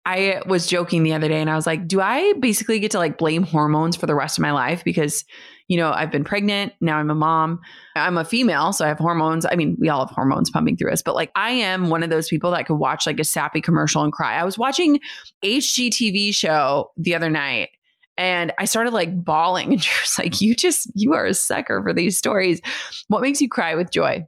I 0.05 0.41
was 0.45 0.67
joking 0.67 1.03
the 1.03 1.13
other 1.13 1.29
day 1.29 1.39
and 1.39 1.49
I 1.49 1.55
was 1.55 1.65
like, 1.65 1.87
do 1.87 2.01
I 2.01 2.33
basically 2.33 2.81
get 2.81 2.91
to 2.91 2.97
like 2.97 3.17
blame 3.17 3.43
hormones 3.43 3.95
for 3.95 4.07
the 4.07 4.13
rest 4.13 4.37
of 4.37 4.41
my 4.41 4.51
life? 4.51 4.83
Because, 4.83 5.23
you 5.69 5.77
know, 5.77 5.89
I've 5.89 6.11
been 6.11 6.25
pregnant. 6.25 6.73
Now 6.81 6.97
I'm 6.97 7.09
a 7.09 7.15
mom. 7.15 7.61
I'm 7.95 8.17
a 8.17 8.25
female. 8.25 8.73
So 8.73 8.83
I 8.83 8.89
have 8.89 8.99
hormones. 8.99 9.45
I 9.49 9.55
mean, 9.55 9.77
we 9.79 9.87
all 9.87 10.05
have 10.05 10.13
hormones 10.13 10.49
pumping 10.49 10.75
through 10.75 10.91
us, 10.91 11.01
but 11.01 11.15
like 11.15 11.31
I 11.37 11.51
am 11.51 11.89
one 11.89 12.03
of 12.03 12.09
those 12.09 12.27
people 12.27 12.51
that 12.51 12.67
could 12.67 12.75
watch 12.75 13.07
like 13.07 13.21
a 13.21 13.23
sappy 13.23 13.61
commercial 13.61 14.03
and 14.03 14.11
cry. 14.11 14.35
I 14.35 14.43
was 14.43 14.57
watching 14.57 14.99
HGTV 15.45 16.35
show 16.35 16.91
the 16.97 17.15
other 17.15 17.29
night 17.29 17.69
and 18.17 18.53
I 18.57 18.65
started 18.65 18.93
like 18.93 19.23
bawling 19.23 19.71
and 19.73 19.83
she 19.83 19.91
was 20.01 20.17
like, 20.17 20.41
you 20.41 20.55
just, 20.55 20.89
you 20.95 21.13
are 21.13 21.25
a 21.25 21.33
sucker 21.33 21.81
for 21.83 21.93
these 21.93 22.17
stories. 22.17 22.61
What 23.07 23.21
makes 23.21 23.41
you 23.41 23.49
cry 23.49 23.75
with 23.75 23.91
joy? 23.91 24.25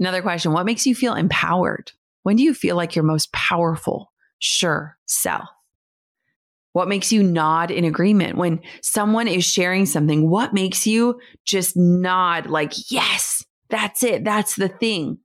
Another 0.00 0.22
question 0.22 0.52
What 0.52 0.66
makes 0.66 0.86
you 0.86 0.94
feel 0.94 1.14
empowered? 1.14 1.92
When 2.22 2.36
do 2.36 2.42
you 2.42 2.54
feel 2.54 2.76
like 2.76 2.94
your 2.94 3.04
most 3.04 3.32
powerful, 3.32 4.12
sure 4.38 4.96
self? 5.06 5.48
What 6.72 6.88
makes 6.88 7.12
you 7.12 7.22
nod 7.22 7.70
in 7.70 7.84
agreement 7.84 8.36
when 8.36 8.60
someone 8.80 9.28
is 9.28 9.44
sharing 9.44 9.84
something? 9.84 10.30
What 10.30 10.54
makes 10.54 10.86
you 10.86 11.20
just 11.44 11.76
nod 11.76 12.46
like, 12.46 12.72
yes, 12.90 13.44
that's 13.68 14.02
it. 14.02 14.24
That's 14.24 14.56
the 14.56 14.68
thing. 14.68 15.18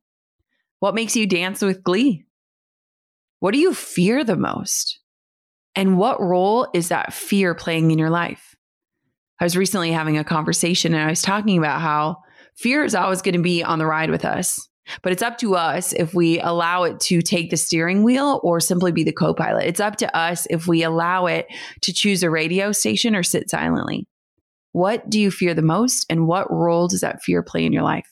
What 0.80 0.96
makes 0.96 1.16
you 1.16 1.25
dance 1.25 1.62
with 1.62 1.84
glee? 1.84 2.25
What 3.39 3.54
do 3.54 3.60
you 3.60 3.74
fear 3.74 4.24
the 4.24 4.36
most? 4.36 5.00
And 5.77 6.00
what 6.00 6.19
role 6.19 6.67
is 6.74 6.89
that 6.89 7.13
fear 7.13 7.53
playing 7.53 7.91
in 7.91 8.00
your 8.00 8.10
life? 8.10 8.55
I 9.39 9.43
was 9.43 9.55
recently 9.55 9.91
having 9.91 10.17
a 10.17 10.24
conversation 10.24 10.96
and 10.96 11.03
I 11.03 11.10
was 11.10 11.22
talking 11.22 11.60
about 11.60 11.81
how 11.81 12.17
fear 12.55 12.84
is 12.84 12.96
always 12.96 13.22
going 13.22 13.36
to 13.36 13.43
be 13.43 13.63
on 13.63 13.77
the 13.77 13.86
ride 13.86 14.10
with 14.10 14.25
us. 14.25 14.67
But 15.03 15.12
it's 15.12 15.22
up 15.22 15.38
to 15.38 15.55
us 15.55 15.93
if 15.93 16.15
we 16.15 16.39
allow 16.39 16.81
it 16.84 17.00
to 17.01 17.22
take 17.22 17.51
the 17.51 17.57
steering 17.57 18.01
wheel 18.01 18.39
or 18.41 18.60
simply 18.60 18.91
be 18.91 19.03
the 19.03 19.12
co 19.12 19.36
pilot. 19.36 19.65
It's 19.67 19.79
up 19.79 19.98
to 19.98 20.17
us 20.17 20.48
if 20.50 20.65
we 20.65 20.81
allow 20.81 21.27
it 21.27 21.46
to 21.81 21.93
choose 21.93 22.24
a 22.24 22.29
radio 22.31 22.72
station 22.72 23.15
or 23.15 23.22
sit 23.22 23.48
silently. 23.48 24.07
What 24.72 25.07
do 25.07 25.19
you 25.19 25.29
fear 25.29 25.53
the 25.53 25.62
most? 25.62 26.07
And 26.10 26.25
what 26.25 26.51
role 26.51 26.88
does 26.88 27.01
that 27.01 27.22
fear 27.22 27.43
play 27.43 27.65
in 27.65 27.74
your 27.74 27.84
life? 27.84 28.12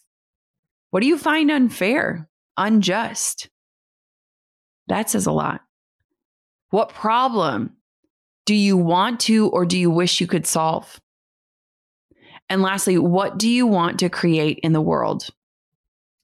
What 0.92 1.02
do 1.02 1.08
you 1.08 1.18
find 1.18 1.50
unfair, 1.50 2.30
unjust? 2.58 3.50
That 4.88 5.10
says 5.10 5.26
a 5.26 5.32
lot. 5.32 5.62
What 6.76 6.90
problem 6.90 7.78
do 8.46 8.54
you 8.54 8.76
want 8.76 9.22
to 9.22 9.48
or 9.48 9.66
do 9.66 9.78
you 9.78 9.90
wish 9.90 10.20
you 10.20 10.28
could 10.28 10.46
solve? 10.46 11.00
And 12.50 12.62
lastly, 12.62 12.98
what 12.98 13.38
do 13.38 13.48
you 13.48 13.66
want 13.66 14.00
to 14.00 14.10
create 14.10 14.60
in 14.62 14.74
the 14.74 14.82
world? 14.82 15.30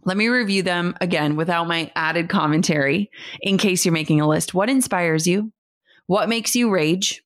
Let 0.04 0.18
me 0.18 0.28
review 0.28 0.62
them 0.62 0.94
again 1.00 1.38
without 1.38 1.70
my 1.70 1.90
added 1.96 2.28
commentary 2.28 3.10
in 3.40 3.58
case 3.58 3.86
you're 3.86 3.94
making 3.94 4.20
a 4.20 4.28
list. 4.28 4.54
What 4.54 4.70
inspires 4.70 5.26
you? 5.26 5.54
What 6.08 6.28
makes 6.28 6.54
you 6.54 6.70
rage? 6.70 7.24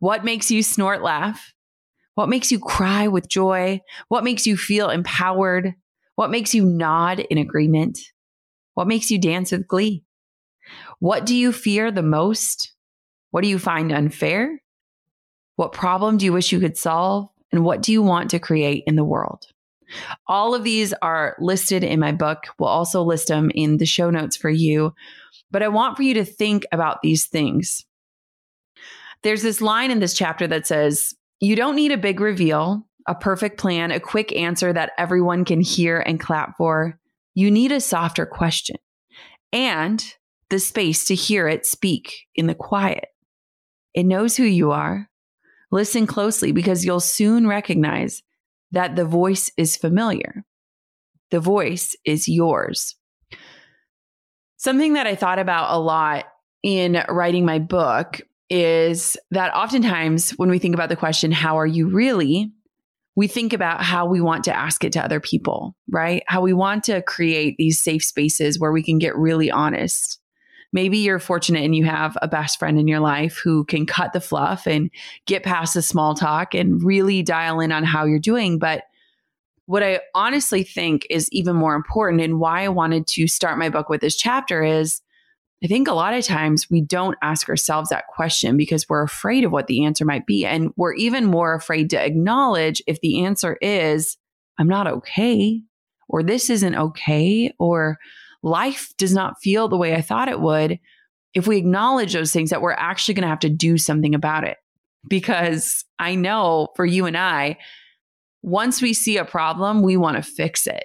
What 0.00 0.24
makes 0.24 0.50
you 0.50 0.64
snort 0.64 1.02
laugh? 1.02 1.54
What 2.16 2.28
makes 2.28 2.50
you 2.50 2.58
cry 2.58 3.06
with 3.06 3.28
joy? 3.28 3.80
What 4.08 4.24
makes 4.24 4.44
you 4.44 4.56
feel 4.56 4.90
empowered? 4.90 5.74
What 6.16 6.32
makes 6.32 6.52
you 6.52 6.64
nod 6.64 7.20
in 7.20 7.38
agreement? 7.38 8.00
What 8.74 8.88
makes 8.88 9.08
you 9.12 9.20
dance 9.20 9.52
with 9.52 9.68
glee? 9.68 10.02
What 10.98 11.26
do 11.26 11.34
you 11.34 11.52
fear 11.52 11.90
the 11.90 12.02
most? 12.02 12.72
What 13.30 13.42
do 13.42 13.48
you 13.48 13.58
find 13.58 13.92
unfair? 13.92 14.60
What 15.56 15.72
problem 15.72 16.16
do 16.16 16.24
you 16.24 16.32
wish 16.32 16.52
you 16.52 16.60
could 16.60 16.76
solve? 16.76 17.28
And 17.52 17.64
what 17.64 17.82
do 17.82 17.92
you 17.92 18.02
want 18.02 18.30
to 18.30 18.38
create 18.38 18.84
in 18.86 18.96
the 18.96 19.04
world? 19.04 19.46
All 20.26 20.54
of 20.54 20.64
these 20.64 20.92
are 20.94 21.36
listed 21.38 21.84
in 21.84 22.00
my 22.00 22.12
book. 22.12 22.44
We'll 22.58 22.68
also 22.68 23.02
list 23.02 23.28
them 23.28 23.50
in 23.54 23.76
the 23.76 23.86
show 23.86 24.10
notes 24.10 24.36
for 24.36 24.50
you. 24.50 24.94
But 25.50 25.62
I 25.62 25.68
want 25.68 25.96
for 25.96 26.02
you 26.02 26.14
to 26.14 26.24
think 26.24 26.66
about 26.72 27.02
these 27.02 27.26
things. 27.26 27.84
There's 29.22 29.42
this 29.42 29.60
line 29.60 29.90
in 29.90 30.00
this 30.00 30.14
chapter 30.14 30.46
that 30.48 30.66
says, 30.66 31.14
You 31.40 31.56
don't 31.56 31.76
need 31.76 31.92
a 31.92 31.98
big 31.98 32.20
reveal, 32.20 32.86
a 33.06 33.14
perfect 33.14 33.58
plan, 33.58 33.90
a 33.90 34.00
quick 34.00 34.34
answer 34.34 34.72
that 34.72 34.92
everyone 34.98 35.44
can 35.44 35.60
hear 35.60 36.00
and 36.00 36.20
clap 36.20 36.56
for. 36.56 36.98
You 37.34 37.50
need 37.50 37.70
a 37.70 37.80
softer 37.80 38.26
question 38.26 38.76
and 39.52 40.04
the 40.50 40.58
space 40.58 41.06
to 41.06 41.14
hear 41.14 41.48
it 41.48 41.66
speak 41.66 42.26
in 42.34 42.46
the 42.46 42.54
quiet. 42.54 43.06
It 43.94 44.04
knows 44.04 44.36
who 44.36 44.44
you 44.44 44.72
are. 44.72 45.08
Listen 45.72 46.06
closely 46.06 46.52
because 46.52 46.84
you'll 46.84 47.00
soon 47.00 47.46
recognize 47.46 48.22
that 48.72 48.96
the 48.96 49.04
voice 49.04 49.50
is 49.56 49.76
familiar. 49.76 50.44
The 51.30 51.40
voice 51.40 51.96
is 52.04 52.28
yours. 52.28 52.94
Something 54.56 54.94
that 54.94 55.06
I 55.06 55.16
thought 55.16 55.38
about 55.38 55.74
a 55.74 55.80
lot 55.80 56.26
in 56.62 57.02
writing 57.08 57.44
my 57.44 57.58
book 57.58 58.20
is 58.48 59.16
that 59.32 59.54
oftentimes 59.54 60.30
when 60.32 60.50
we 60.50 60.58
think 60.58 60.74
about 60.74 60.88
the 60.88 60.96
question, 60.96 61.32
How 61.32 61.58
are 61.58 61.66
you 61.66 61.88
really? 61.88 62.52
we 63.16 63.26
think 63.26 63.54
about 63.54 63.82
how 63.82 64.06
we 64.06 64.20
want 64.20 64.44
to 64.44 64.54
ask 64.54 64.84
it 64.84 64.92
to 64.92 65.02
other 65.02 65.20
people, 65.20 65.74
right? 65.90 66.22
How 66.28 66.42
we 66.42 66.52
want 66.52 66.84
to 66.84 67.00
create 67.02 67.56
these 67.56 67.82
safe 67.82 68.04
spaces 68.04 68.60
where 68.60 68.72
we 68.72 68.82
can 68.82 68.98
get 68.98 69.16
really 69.16 69.50
honest. 69.50 70.20
Maybe 70.72 70.98
you're 70.98 71.18
fortunate 71.18 71.64
and 71.64 71.74
you 71.74 71.84
have 71.84 72.16
a 72.20 72.28
best 72.28 72.58
friend 72.58 72.78
in 72.78 72.88
your 72.88 73.00
life 73.00 73.38
who 73.42 73.64
can 73.64 73.86
cut 73.86 74.12
the 74.12 74.20
fluff 74.20 74.66
and 74.66 74.90
get 75.26 75.42
past 75.42 75.74
the 75.74 75.82
small 75.82 76.14
talk 76.14 76.54
and 76.54 76.82
really 76.82 77.22
dial 77.22 77.60
in 77.60 77.72
on 77.72 77.84
how 77.84 78.04
you're 78.04 78.18
doing. 78.18 78.58
But 78.58 78.84
what 79.66 79.82
I 79.82 80.00
honestly 80.14 80.62
think 80.62 81.06
is 81.10 81.28
even 81.32 81.56
more 81.56 81.74
important 81.74 82.22
and 82.22 82.38
why 82.38 82.64
I 82.64 82.68
wanted 82.68 83.06
to 83.08 83.26
start 83.26 83.58
my 83.58 83.68
book 83.68 83.88
with 83.88 84.00
this 84.00 84.16
chapter 84.16 84.62
is 84.62 85.02
I 85.64 85.68
think 85.68 85.88
a 85.88 85.94
lot 85.94 86.14
of 86.14 86.24
times 86.24 86.70
we 86.70 86.82
don't 86.82 87.16
ask 87.22 87.48
ourselves 87.48 87.88
that 87.88 88.06
question 88.08 88.56
because 88.56 88.88
we're 88.88 89.02
afraid 89.02 89.44
of 89.44 89.52
what 89.52 89.68
the 89.68 89.84
answer 89.84 90.04
might 90.04 90.26
be. 90.26 90.44
And 90.44 90.72
we're 90.76 90.94
even 90.94 91.24
more 91.24 91.54
afraid 91.54 91.90
to 91.90 92.04
acknowledge 92.04 92.82
if 92.86 93.00
the 93.00 93.24
answer 93.24 93.56
is, 93.62 94.18
I'm 94.58 94.68
not 94.68 94.86
okay, 94.86 95.62
or 96.08 96.22
this 96.22 96.50
isn't 96.50 96.74
okay, 96.74 97.52
or 97.58 97.98
life 98.46 98.92
does 98.96 99.12
not 99.12 99.40
feel 99.42 99.68
the 99.68 99.76
way 99.76 99.94
I 99.94 100.00
thought 100.00 100.28
it 100.28 100.40
would, 100.40 100.78
if 101.34 101.46
we 101.46 101.58
acknowledge 101.58 102.12
those 102.12 102.32
things, 102.32 102.50
that 102.50 102.62
we're 102.62 102.70
actually 102.70 103.14
going 103.14 103.22
to 103.24 103.28
have 103.28 103.40
to 103.40 103.50
do 103.50 103.76
something 103.76 104.14
about 104.14 104.44
it. 104.44 104.56
Because 105.08 105.84
I 105.98 106.14
know 106.14 106.68
for 106.76 106.86
you 106.86 107.06
and 107.06 107.16
I, 107.16 107.58
once 108.42 108.80
we 108.80 108.94
see 108.94 109.16
a 109.16 109.24
problem, 109.24 109.82
we 109.82 109.96
want 109.96 110.16
to 110.16 110.22
fix 110.22 110.66
it. 110.66 110.84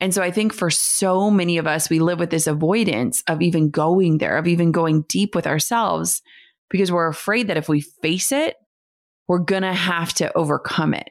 And 0.00 0.12
so 0.12 0.20
I 0.20 0.32
think 0.32 0.52
for 0.52 0.68
so 0.68 1.30
many 1.30 1.56
of 1.58 1.66
us, 1.68 1.88
we 1.88 2.00
live 2.00 2.18
with 2.18 2.30
this 2.30 2.48
avoidance 2.48 3.22
of 3.28 3.40
even 3.40 3.70
going 3.70 4.18
there, 4.18 4.36
of 4.36 4.48
even 4.48 4.72
going 4.72 5.02
deep 5.02 5.36
with 5.36 5.46
ourselves, 5.46 6.20
because 6.68 6.90
we're 6.90 7.06
afraid 7.06 7.46
that 7.46 7.56
if 7.56 7.68
we 7.68 7.80
face 7.80 8.32
it, 8.32 8.56
we're 9.28 9.38
going 9.38 9.62
to 9.62 9.72
have 9.72 10.12
to 10.14 10.36
overcome 10.36 10.94
it. 10.94 11.10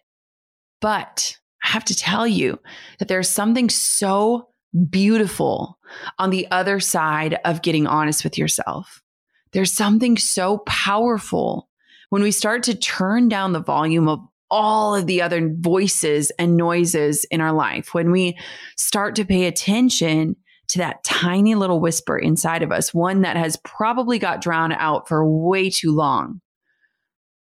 But 0.82 1.38
I 1.64 1.70
have 1.70 1.86
to 1.86 1.96
tell 1.96 2.28
you 2.28 2.60
that 3.00 3.08
there's 3.08 3.30
something 3.30 3.70
so 3.70 4.50
beautiful 4.90 5.78
on 6.18 6.30
the 6.30 6.48
other 6.52 6.80
side 6.80 7.40
of 7.46 7.62
getting 7.62 7.88
honest 7.88 8.24
with 8.24 8.38
yourself. 8.38 9.02
There's 9.52 9.74
something 9.74 10.18
so 10.18 10.60
powerful 10.60 11.68
when 12.10 12.22
we 12.24 12.32
start 12.32 12.64
to 12.64 12.76
turn 12.76 13.30
down 13.30 13.54
the 13.54 13.62
volume 13.62 14.08
of 14.08 14.20
all 14.52 14.94
of 14.94 15.08
the 15.08 15.22
other 15.22 15.50
voices 15.50 16.30
and 16.38 16.58
noises 16.58 17.26
in 17.32 17.40
our 17.40 17.54
life, 17.54 17.94
when 17.94 18.12
we 18.12 18.38
start 18.76 19.16
to 19.16 19.26
pay 19.26 19.46
attention 19.46 20.36
to 20.68 20.78
that 20.80 21.04
tiny 21.04 21.56
little 21.56 21.80
whisper 21.80 22.18
inside 22.18 22.62
of 22.62 22.72
us, 22.72 22.94
one 22.94 23.22
that 23.22 23.38
has 23.38 23.58
probably 23.64 24.20
got 24.20 24.42
drowned 24.42 24.76
out 24.78 25.08
for 25.08 25.26
way 25.26 25.70
too 25.70 25.92
long, 25.92 26.42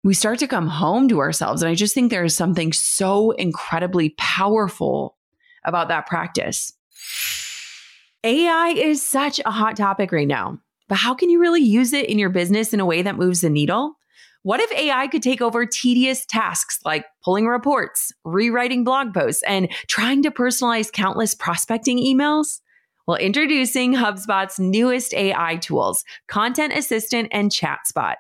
we 0.03 0.13
start 0.13 0.39
to 0.39 0.47
come 0.47 0.67
home 0.67 1.07
to 1.07 1.19
ourselves. 1.19 1.61
And 1.61 1.69
I 1.69 1.75
just 1.75 1.93
think 1.93 2.09
there 2.09 2.23
is 2.23 2.35
something 2.35 2.73
so 2.73 3.31
incredibly 3.31 4.15
powerful 4.17 5.17
about 5.65 5.89
that 5.89 6.07
practice. 6.07 6.73
AI 8.23 8.73
is 8.75 9.01
such 9.01 9.39
a 9.45 9.51
hot 9.51 9.77
topic 9.77 10.11
right 10.11 10.27
now, 10.27 10.59
but 10.89 10.97
how 10.97 11.13
can 11.13 11.29
you 11.29 11.39
really 11.39 11.61
use 11.61 11.93
it 11.93 12.09
in 12.09 12.19
your 12.19 12.29
business 12.29 12.73
in 12.73 12.79
a 12.79 12.85
way 12.85 13.01
that 13.01 13.17
moves 13.17 13.41
the 13.41 13.49
needle? 13.49 13.93
What 14.43 14.59
if 14.59 14.71
AI 14.71 15.07
could 15.07 15.23
take 15.23 15.41
over 15.41 15.65
tedious 15.65 16.25
tasks 16.25 16.79
like 16.85 17.05
pulling 17.23 17.47
reports, 17.47 18.13
rewriting 18.23 18.83
blog 18.83 19.13
posts, 19.13 19.43
and 19.43 19.69
trying 19.87 20.23
to 20.23 20.31
personalize 20.31 20.91
countless 20.91 21.35
prospecting 21.35 21.97
emails? 21.99 22.61
Well, 23.07 23.17
introducing 23.17 23.93
HubSpot's 23.93 24.59
newest 24.59 25.13
AI 25.13 25.57
tools, 25.57 26.03
Content 26.27 26.73
Assistant 26.73 27.29
and 27.31 27.51
ChatSpot. 27.51 28.15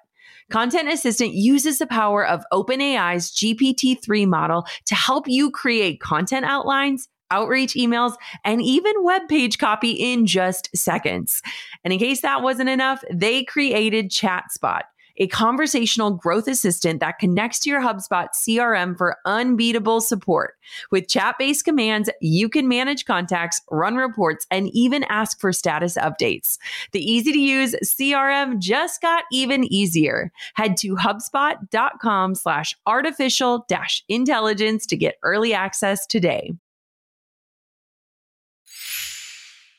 Content 0.49 0.87
Assistant 0.87 1.33
uses 1.33 1.79
the 1.79 1.87
power 1.87 2.25
of 2.25 2.45
OpenAI's 2.53 3.31
GPT 3.31 4.01
3 4.01 4.25
model 4.25 4.65
to 4.85 4.95
help 4.95 5.27
you 5.27 5.51
create 5.51 5.99
content 5.99 6.45
outlines, 6.45 7.09
outreach 7.31 7.73
emails, 7.73 8.15
and 8.43 8.61
even 8.61 9.03
web 9.03 9.27
page 9.27 9.57
copy 9.57 9.91
in 9.91 10.25
just 10.25 10.69
seconds. 10.75 11.41
And 11.83 11.93
in 11.93 11.99
case 11.99 12.21
that 12.21 12.41
wasn't 12.41 12.69
enough, 12.69 13.03
they 13.11 13.43
created 13.43 14.11
ChatSpot 14.11 14.83
a 15.17 15.27
conversational 15.27 16.11
growth 16.11 16.47
assistant 16.47 16.99
that 16.99 17.19
connects 17.19 17.59
to 17.59 17.69
your 17.69 17.81
HubSpot 17.81 18.27
CRM 18.33 18.97
for 18.97 19.17
unbeatable 19.25 20.01
support. 20.01 20.55
With 20.91 21.07
chat 21.07 21.35
based 21.37 21.65
commands, 21.65 22.09
you 22.21 22.49
can 22.49 22.67
manage 22.67 23.05
contacts, 23.05 23.61
run 23.71 23.95
reports, 23.95 24.45
and 24.51 24.69
even 24.73 25.03
ask 25.05 25.39
for 25.39 25.51
status 25.51 25.97
updates. 25.97 26.57
The 26.91 27.01
easy 27.01 27.31
to 27.31 27.39
use 27.39 27.75
CRM 27.83 28.59
just 28.59 29.01
got 29.01 29.23
even 29.31 29.63
easier. 29.71 30.31
Head 30.55 30.77
to 30.77 30.95
HubSpot.com 30.95 32.35
slash 32.35 32.75
artificial 32.85 33.65
dash 33.67 34.03
intelligence 34.07 34.85
to 34.87 34.97
get 34.97 35.17
early 35.23 35.53
access 35.53 36.05
today. 36.05 36.53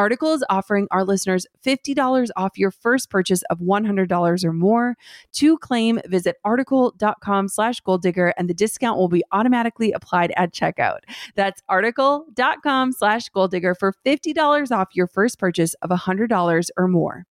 Article 0.00 0.32
is 0.32 0.42
offering 0.48 0.88
our 0.90 1.04
listeners 1.04 1.46
$50 1.62 2.30
off 2.34 2.56
your 2.56 2.70
first 2.70 3.10
purchase 3.10 3.42
of 3.50 3.58
$100 3.58 4.44
or 4.44 4.52
more. 4.54 4.96
To 5.32 5.58
claim, 5.58 6.00
visit 6.06 6.36
article.com 6.42 7.48
slash 7.48 7.80
goal 7.80 7.98
digger 7.98 8.32
and 8.38 8.48
the 8.48 8.54
discount 8.54 8.96
will 8.96 9.10
be 9.10 9.22
automatically 9.30 9.92
applied 9.92 10.32
at 10.38 10.54
checkout. 10.54 11.00
That's 11.34 11.60
article.com 11.68 12.92
slash 12.92 13.28
goal 13.28 13.48
digger 13.48 13.74
for 13.74 13.92
$50 14.06 14.70
off 14.70 14.88
your 14.94 15.06
first 15.06 15.38
purchase 15.38 15.74
of 15.82 15.90
$100 15.90 16.68
or 16.78 16.88
more. 16.88 17.26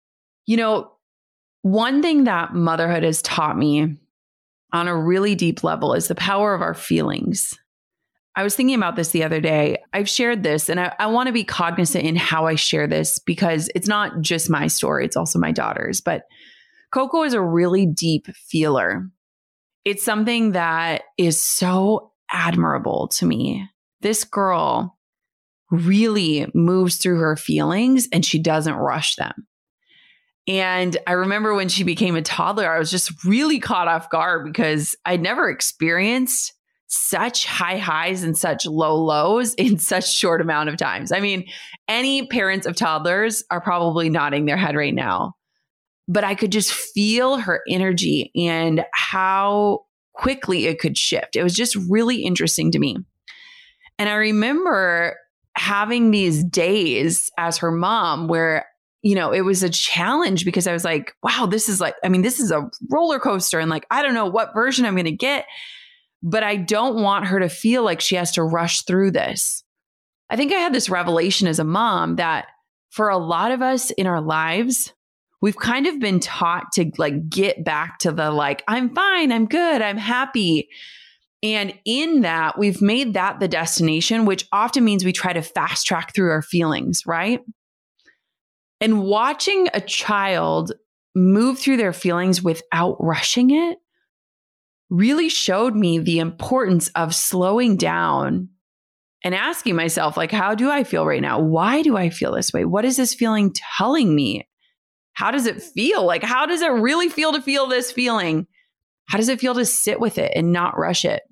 You 0.47 0.57
know, 0.57 0.91
one 1.61 2.01
thing 2.01 2.25
that 2.25 2.55
motherhood 2.55 3.03
has 3.03 3.21
taught 3.21 3.59
me 3.59 3.95
on 4.73 4.89
a 4.89 4.97
really 4.97 5.35
deep 5.35 5.63
level 5.63 5.93
is 5.93 6.09
the 6.09 6.15
power 6.15 6.55
of 6.55 6.63
our 6.63 6.73
feelings. 6.73 7.59
I 8.37 8.43
was 8.43 8.57
thinking 8.57 8.75
about 8.75 8.97
this 8.97 9.11
the 9.11 9.23
other 9.23 9.41
day. 9.41 9.79
I've 9.93 10.09
shared 10.09 10.43
this 10.43 10.69
and 10.69 10.81
I, 10.81 10.95
I 10.99 11.07
want 11.07 11.29
to 11.29 11.33
be 11.33 11.45
cognizant 11.45 12.05
in 12.05 12.17
how 12.17 12.47
I 12.47 12.57
share 12.57 12.87
this 12.87 13.19
because 13.19 13.71
it's 13.75 13.87
not 13.87 14.21
just 14.21 14.51
my 14.51 14.67
story, 14.67 15.05
it's 15.05 15.17
also 15.17 15.39
my 15.39 15.53
daughter's. 15.53 16.01
But 16.01 16.25
Coco 16.91 17.23
is 17.23 17.35
a 17.35 17.41
really 17.41 17.87
deep 17.87 18.27
feeler. 18.35 19.09
It's 19.85 20.03
something 20.03 20.53
that 20.53 21.03
is 21.19 21.41
so 21.41 22.13
admirable 22.31 23.09
to 23.09 23.27
me. 23.27 23.69
This 24.01 24.25
girl 24.25 24.99
really 25.71 26.51
moves 26.55 26.97
through 26.97 27.19
her 27.19 27.37
feelings 27.37 28.09
and 28.13 28.25
she 28.25 28.39
doesn't 28.39 28.75
rush 28.75 29.17
them. 29.17 29.47
And 30.47 30.97
I 31.07 31.13
remember 31.13 31.55
when 31.55 31.69
she 31.69 31.85
became 31.85 32.17
a 32.17 32.23
toddler, 32.23 32.71
I 32.71 32.79
was 32.79 32.91
just 32.91 33.25
really 33.25 33.61
caught 33.61 33.89
off 33.89 34.11
guard 34.11 34.45
because 34.45 34.95
I'd 35.05 35.23
never 35.23 35.49
experienced 35.49 36.53
such 36.95 37.47
high 37.47 37.79
highs 37.79 38.23
and 38.23 38.37
such 38.37 38.67
low 38.67 38.97
lows 38.97 39.55
in 39.59 39.79
such 39.79 40.13
short 40.13 40.41
amount 40.41 40.69
of 40.69 40.77
times. 40.77 41.13
I 41.13 41.21
mean, 41.21 41.47
any 41.89 42.27
parents 42.27 42.67
of 42.67 42.77
toddlers 42.77 43.45
are 43.51 43.61
probably 43.61 44.09
nodding 44.09 44.47
their 44.47 44.57
head 44.57 44.77
right 44.77 44.95
now. 44.95 45.35
But 46.07 46.25
I 46.25 46.35
could 46.35 46.53
just 46.53 46.73
feel 46.73 47.39
her 47.39 47.63
energy 47.67 48.31
and 48.37 48.85
how 48.93 49.87
quickly 50.13 50.67
it 50.67 50.79
could 50.79 50.99
shift. 50.99 51.35
It 51.35 51.43
was 51.43 51.55
just 51.55 51.77
really 51.89 52.23
interesting 52.23 52.71
to 52.73 52.79
me. 52.79 52.99
And 53.99 54.09
I 54.09 54.15
remember 54.15 55.17
having 55.57 56.11
these 56.11 56.45
days 56.45 57.31
as 57.39 57.59
her 57.59 57.71
mom 57.71 58.29
where 58.29 58.67
you 59.05 59.15
know, 59.15 59.33
it 59.33 59.43
was 59.43 59.63
a 59.63 59.69
challenge 59.69 60.47
because 60.47 60.67
I 60.67 60.73
was 60.73 60.83
like, 60.83 61.15
wow, 61.23 61.47
this 61.47 61.69
is 61.69 61.79
like, 61.79 61.95
I 62.03 62.09
mean, 62.09 62.23
this 62.23 62.41
is 62.41 62.51
a 62.51 62.71
roller 62.91 63.19
coaster. 63.19 63.61
And 63.61 63.69
like, 63.69 63.87
I 63.91 64.03
don't 64.03 64.15
know 64.15 64.25
what 64.25 64.55
version 64.55 64.87
I'm 64.87 64.95
going 64.95 65.05
to 65.05 65.13
get 65.13 65.45
but 66.25 66.43
I 66.43 66.57
don't 66.57 67.03
want 67.03 67.27
her 67.27 67.39
to 67.39 67.51
feel 67.51 67.85
like 67.85 68.01
she 68.01 68.17
has 68.17 68.33
to 68.33 68.43
rush 68.43 68.83
through 68.83 69.11
this. 69.11 69.63
I 70.31 70.37
think 70.37 70.53
I 70.53 70.57
had 70.57 70.73
this 70.73 70.89
revelation 70.89 71.47
as 71.47 71.59
a 71.59 71.65
mom 71.65 72.17
that 72.17 72.47
for 72.91 73.11
a 73.11 73.19
lot 73.19 73.53
of 73.53 73.61
us 73.61 73.91
in 73.91 74.07
our 74.07 74.23
lives, 74.23 74.95
we've 75.43 75.57
kind 75.57 75.87
of 75.87 76.01
been 76.01 76.21
taught 76.21 76.73
to 76.73 76.91
like 76.97 77.29
get 77.29 77.63
back 77.63 77.99
to 77.99 78.11
the 78.11 78.31
like, 78.31 78.65
I'm 78.67 78.95
fine, 78.95 79.33
I'm 79.33 79.45
good, 79.47 79.83
I'm 79.83 79.99
happy. 79.99 80.71
And 81.43 81.75
in 81.85 82.23
that, 82.23 82.59
we've 82.59 82.81
made 82.81 83.13
that 83.13 83.39
the 83.39 83.47
destination, 83.47 84.25
which 84.25 84.49
often 84.51 84.83
means 84.83 85.05
we 85.05 85.13
try 85.13 85.35
to 85.35 85.43
fast 85.43 85.87
track 85.87 86.15
through 86.15 86.31
our 86.31 86.41
feelings, 86.41 87.03
right? 87.05 87.41
And 88.81 89.03
watching 89.03 89.69
a 89.75 89.81
child 89.83 90.73
move 91.15 91.59
through 91.59 91.77
their 91.77 91.93
feelings 91.93 92.43
without 92.43 92.97
rushing 92.99 93.51
it 93.51 93.79
really 94.91 95.29
showed 95.29 95.75
me 95.75 95.99
the 95.99 96.19
importance 96.19 96.89
of 96.91 97.15
slowing 97.15 97.77
down 97.77 98.49
and 99.23 99.35
asking 99.35 99.75
myself 99.75 100.17
like 100.17 100.31
how 100.31 100.55
do 100.55 100.71
i 100.71 100.85
feel 100.85 101.07
right 101.07 101.23
now? 101.23 101.41
Why 101.41 101.83
do 101.83 101.97
i 101.97 102.11
feel 102.11 102.33
this 102.33 102.53
way? 102.53 102.65
What 102.65 102.85
is 102.85 102.97
this 102.97 103.15
feeling 103.15 103.55
telling 103.77 104.15
me? 104.15 104.49
How 105.15 105.31
does 105.31 105.47
it 105.47 105.63
feel? 105.63 106.05
Like 106.05 106.23
how 106.23 106.47
does 106.47 106.61
it 106.61 106.69
really 106.69 107.09
feel 107.09 107.33
to 107.33 107.43
feel 107.43 107.67
this 107.67 107.91
feeling? 107.91 108.47
How 109.07 109.19
does 109.19 109.29
it 109.29 109.41
feel 109.41 109.55
to 109.55 109.65
sit 109.65 110.01
with 110.01 110.19
it 110.19 110.33
and 110.35 110.53
not 110.53 110.79
rush 110.79 111.05
it? 111.05 111.23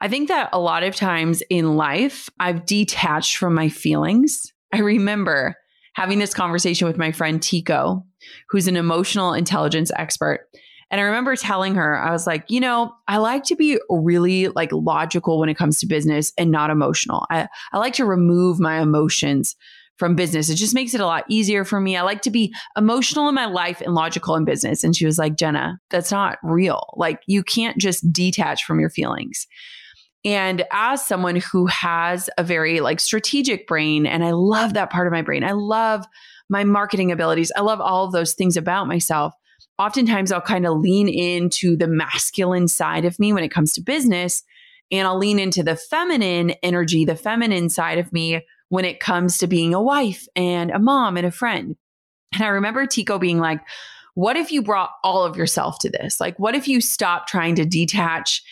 I 0.00 0.08
think 0.08 0.28
that 0.28 0.50
a 0.52 0.60
lot 0.60 0.84
of 0.84 0.94
times 0.94 1.42
in 1.50 1.76
life 1.76 2.28
i've 2.38 2.66
detached 2.66 3.36
from 3.36 3.54
my 3.54 3.68
feelings. 3.68 4.52
I 4.72 4.78
remember 4.78 5.56
having 5.94 6.20
this 6.20 6.34
conversation 6.34 6.86
with 6.86 6.96
my 6.96 7.10
friend 7.10 7.42
Tico 7.42 8.04
who's 8.50 8.68
an 8.68 8.76
emotional 8.76 9.32
intelligence 9.32 9.90
expert 9.96 10.48
and 10.90 11.00
I 11.00 11.04
remember 11.04 11.36
telling 11.36 11.74
her, 11.74 11.98
I 11.98 12.12
was 12.12 12.26
like, 12.26 12.44
you 12.48 12.60
know, 12.60 12.94
I 13.06 13.18
like 13.18 13.44
to 13.44 13.56
be 13.56 13.78
really 13.90 14.48
like 14.48 14.72
logical 14.72 15.38
when 15.38 15.48
it 15.48 15.56
comes 15.56 15.80
to 15.80 15.86
business 15.86 16.32
and 16.38 16.50
not 16.50 16.70
emotional. 16.70 17.26
I, 17.30 17.48
I 17.72 17.78
like 17.78 17.94
to 17.94 18.06
remove 18.06 18.58
my 18.58 18.80
emotions 18.80 19.54
from 19.98 20.14
business. 20.14 20.48
It 20.48 20.54
just 20.54 20.74
makes 20.74 20.94
it 20.94 21.00
a 21.00 21.06
lot 21.06 21.24
easier 21.28 21.64
for 21.64 21.80
me. 21.80 21.96
I 21.96 22.02
like 22.02 22.22
to 22.22 22.30
be 22.30 22.54
emotional 22.76 23.28
in 23.28 23.34
my 23.34 23.46
life 23.46 23.80
and 23.80 23.94
logical 23.94 24.36
in 24.36 24.44
business. 24.44 24.84
And 24.84 24.96
she 24.96 25.04
was 25.04 25.18
like, 25.18 25.36
Jenna, 25.36 25.78
that's 25.90 26.12
not 26.12 26.38
real. 26.42 26.94
Like, 26.96 27.20
you 27.26 27.42
can't 27.42 27.76
just 27.78 28.10
detach 28.12 28.64
from 28.64 28.80
your 28.80 28.90
feelings. 28.90 29.46
And 30.24 30.64
as 30.72 31.04
someone 31.04 31.36
who 31.36 31.66
has 31.66 32.30
a 32.38 32.44
very 32.44 32.80
like 32.80 33.00
strategic 33.00 33.66
brain, 33.66 34.06
and 34.06 34.24
I 34.24 34.30
love 34.30 34.74
that 34.74 34.90
part 34.90 35.06
of 35.06 35.12
my 35.12 35.22
brain, 35.22 35.44
I 35.44 35.52
love 35.52 36.06
my 36.48 36.64
marketing 36.64 37.12
abilities, 37.12 37.52
I 37.56 37.60
love 37.60 37.80
all 37.80 38.06
of 38.06 38.12
those 38.12 38.34
things 38.34 38.56
about 38.56 38.86
myself 38.86 39.34
oftentimes 39.78 40.32
I'll 40.32 40.40
kind 40.40 40.66
of 40.66 40.78
lean 40.78 41.08
into 41.08 41.76
the 41.76 41.86
masculine 41.86 42.68
side 42.68 43.04
of 43.04 43.18
me 43.18 43.32
when 43.32 43.44
it 43.44 43.50
comes 43.50 43.72
to 43.74 43.80
business. 43.80 44.42
And 44.90 45.06
I'll 45.06 45.18
lean 45.18 45.38
into 45.38 45.62
the 45.62 45.76
feminine 45.76 46.50
energy, 46.62 47.04
the 47.04 47.14
feminine 47.14 47.68
side 47.68 47.98
of 47.98 48.12
me 48.12 48.42
when 48.70 48.84
it 48.84 49.00
comes 49.00 49.38
to 49.38 49.46
being 49.46 49.74
a 49.74 49.82
wife 49.82 50.26
and 50.34 50.70
a 50.70 50.78
mom 50.78 51.16
and 51.16 51.26
a 51.26 51.30
friend. 51.30 51.76
And 52.32 52.42
I 52.42 52.48
remember 52.48 52.86
Tico 52.86 53.18
being 53.18 53.38
like, 53.38 53.60
what 54.14 54.36
if 54.36 54.50
you 54.50 54.62
brought 54.62 54.90
all 55.04 55.24
of 55.24 55.36
yourself 55.36 55.78
to 55.80 55.90
this? 55.90 56.20
Like, 56.20 56.38
what 56.38 56.54
if 56.54 56.66
you 56.68 56.80
stop 56.80 57.26
trying 57.26 57.54
to 57.56 57.64
detach 57.64 58.42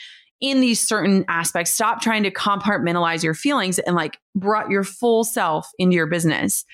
in 0.40 0.60
these 0.60 0.86
certain 0.86 1.24
aspects, 1.28 1.72
stop 1.72 2.00
trying 2.00 2.22
to 2.22 2.30
compartmentalize 2.30 3.22
your 3.22 3.34
feelings 3.34 3.78
and 3.78 3.96
like 3.96 4.18
brought 4.34 4.70
your 4.70 4.84
full 4.84 5.24
self 5.24 5.68
into 5.78 5.96
your 5.96 6.06
business? 6.06 6.64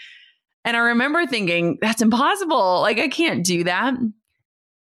And 0.65 0.77
I 0.77 0.81
remember 0.81 1.27
thinking, 1.27 1.79
that's 1.81 2.03
impossible. 2.03 2.81
Like, 2.81 2.99
I 2.99 3.09
can't 3.09 3.45
do 3.45 3.65
that. 3.65 3.95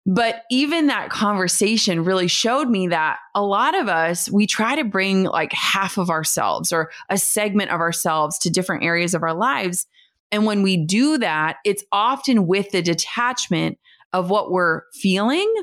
But 0.10 0.44
even 0.50 0.88
that 0.88 1.10
conversation 1.10 2.06
really 2.06 2.30
showed 2.30 2.70
me 2.70 2.88
that 2.88 3.18
a 3.36 3.44
lot 3.44 3.78
of 3.78 3.90
us, 3.90 4.32
we 4.32 4.48
try 4.48 4.78
to 4.78 4.86
bring 4.86 5.24
like 5.24 5.52
half 5.52 5.98
of 5.98 6.10
ourselves 6.10 6.72
or 6.72 6.90
a 7.10 7.18
segment 7.18 7.72
of 7.72 7.82
ourselves 7.82 8.40
to 8.40 8.50
different 8.50 8.86
areas 8.86 9.14
of 9.14 9.22
our 9.22 9.34
lives. 9.34 9.86
And 10.32 10.46
when 10.46 10.64
we 10.64 10.78
do 10.78 11.18
that, 11.18 11.58
it's 11.66 11.84
often 11.92 12.48
with 12.48 12.72
the 12.72 12.82
detachment 12.82 13.80
of 14.14 14.30
what 14.30 14.50
we're 14.50 14.84
feeling 14.94 15.54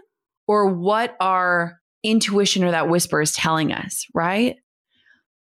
or 0.46 0.66
what 0.66 1.16
our 1.20 1.80
intuition 2.02 2.64
or 2.64 2.70
that 2.70 2.90
whisper 2.90 3.22
is 3.22 3.32
telling 3.32 3.72
us, 3.72 4.06
right? 4.12 4.56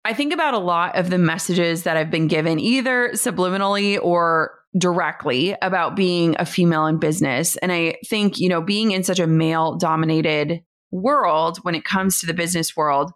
I 0.06 0.14
think 0.14 0.32
about 0.32 0.54
a 0.54 0.58
lot 0.58 0.96
of 0.96 1.10
the 1.10 1.18
messages 1.18 1.82
that 1.82 1.98
I've 1.98 2.10
been 2.10 2.28
given, 2.28 2.58
either 2.58 3.10
subliminally 3.12 3.98
or 4.02 4.55
directly 4.78 5.56
about 5.62 5.96
being 5.96 6.36
a 6.38 6.46
female 6.46 6.86
in 6.86 6.98
business. 6.98 7.56
And 7.56 7.72
I 7.72 7.96
think, 8.06 8.38
you 8.38 8.48
know, 8.48 8.60
being 8.60 8.90
in 8.90 9.04
such 9.04 9.18
a 9.18 9.26
male 9.26 9.76
dominated 9.76 10.62
world 10.90 11.58
when 11.62 11.74
it 11.74 11.84
comes 11.84 12.20
to 12.20 12.26
the 12.26 12.34
business 12.34 12.76
world, 12.76 13.12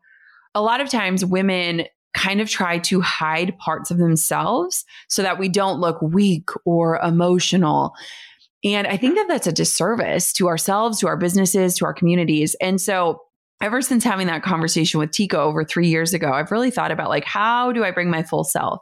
a 0.54 0.62
lot 0.62 0.80
of 0.80 0.88
times 0.88 1.24
women 1.24 1.84
kind 2.12 2.40
of 2.40 2.48
try 2.48 2.78
to 2.78 3.00
hide 3.00 3.56
parts 3.58 3.90
of 3.90 3.98
themselves 3.98 4.84
so 5.08 5.22
that 5.22 5.38
we 5.38 5.48
don't 5.48 5.80
look 5.80 6.00
weak 6.02 6.48
or 6.64 6.98
emotional. 6.98 7.92
And 8.64 8.86
I 8.86 8.96
think 8.96 9.16
that 9.16 9.28
that's 9.28 9.46
a 9.46 9.52
disservice 9.52 10.32
to 10.34 10.48
ourselves, 10.48 10.98
to 11.00 11.06
our 11.06 11.16
businesses, 11.16 11.76
to 11.76 11.84
our 11.84 11.94
communities. 11.94 12.56
And 12.60 12.80
so 12.80 13.20
ever 13.62 13.80
since 13.80 14.02
having 14.02 14.26
that 14.26 14.42
conversation 14.42 14.98
with 14.98 15.12
Tico 15.12 15.42
over 15.42 15.64
3 15.64 15.86
years 15.86 16.12
ago, 16.12 16.32
I've 16.32 16.50
really 16.50 16.70
thought 16.70 16.90
about 16.90 17.10
like 17.10 17.24
how 17.24 17.72
do 17.72 17.84
I 17.84 17.90
bring 17.90 18.10
my 18.10 18.22
full 18.22 18.44
self? 18.44 18.80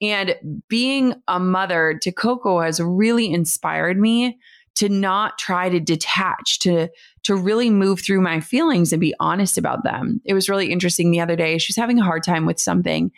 And 0.00 0.62
being 0.68 1.14
a 1.26 1.40
mother 1.40 1.98
to 2.02 2.12
Coco 2.12 2.60
has 2.60 2.80
really 2.80 3.32
inspired 3.32 3.98
me 3.98 4.38
to 4.76 4.88
not 4.88 5.38
try 5.38 5.68
to 5.68 5.80
detach, 5.80 6.60
to 6.60 6.88
to 7.24 7.34
really 7.34 7.68
move 7.68 8.00
through 8.00 8.20
my 8.20 8.40
feelings 8.40 8.92
and 8.92 9.00
be 9.00 9.14
honest 9.18 9.58
about 9.58 9.82
them. 9.82 10.20
It 10.24 10.34
was 10.34 10.48
really 10.48 10.70
interesting 10.70 11.10
the 11.10 11.20
other 11.20 11.36
day. 11.36 11.58
She 11.58 11.70
was 11.70 11.76
having 11.76 11.98
a 11.98 12.04
hard 12.04 12.22
time 12.22 12.46
with 12.46 12.60
something 12.60 13.10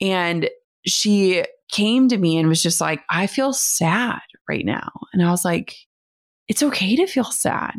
and 0.00 0.48
she 0.86 1.44
came 1.70 2.08
to 2.08 2.18
me 2.18 2.38
and 2.38 2.48
was 2.48 2.62
just 2.62 2.80
like, 2.80 3.02
I 3.08 3.26
feel 3.26 3.52
sad 3.52 4.20
right 4.48 4.64
now. 4.64 4.90
And 5.12 5.22
I 5.22 5.30
was 5.30 5.44
like, 5.44 5.76
it's 6.48 6.62
okay 6.62 6.96
to 6.96 7.06
feel 7.06 7.24
sad. 7.24 7.74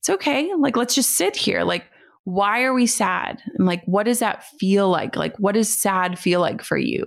It's 0.00 0.10
okay. 0.10 0.52
Like, 0.58 0.76
let's 0.76 0.94
just 0.94 1.10
sit 1.10 1.36
here. 1.36 1.62
Like, 1.62 1.84
why 2.24 2.62
are 2.62 2.74
we 2.74 2.86
sad? 2.86 3.42
And 3.54 3.66
like, 3.66 3.84
what 3.86 4.04
does 4.04 4.18
that 4.18 4.44
feel 4.44 4.88
like? 4.88 5.16
Like, 5.16 5.36
what 5.38 5.54
does 5.54 5.72
sad 5.72 6.18
feel 6.18 6.40
like 6.40 6.62
for 6.62 6.76
you? 6.76 7.06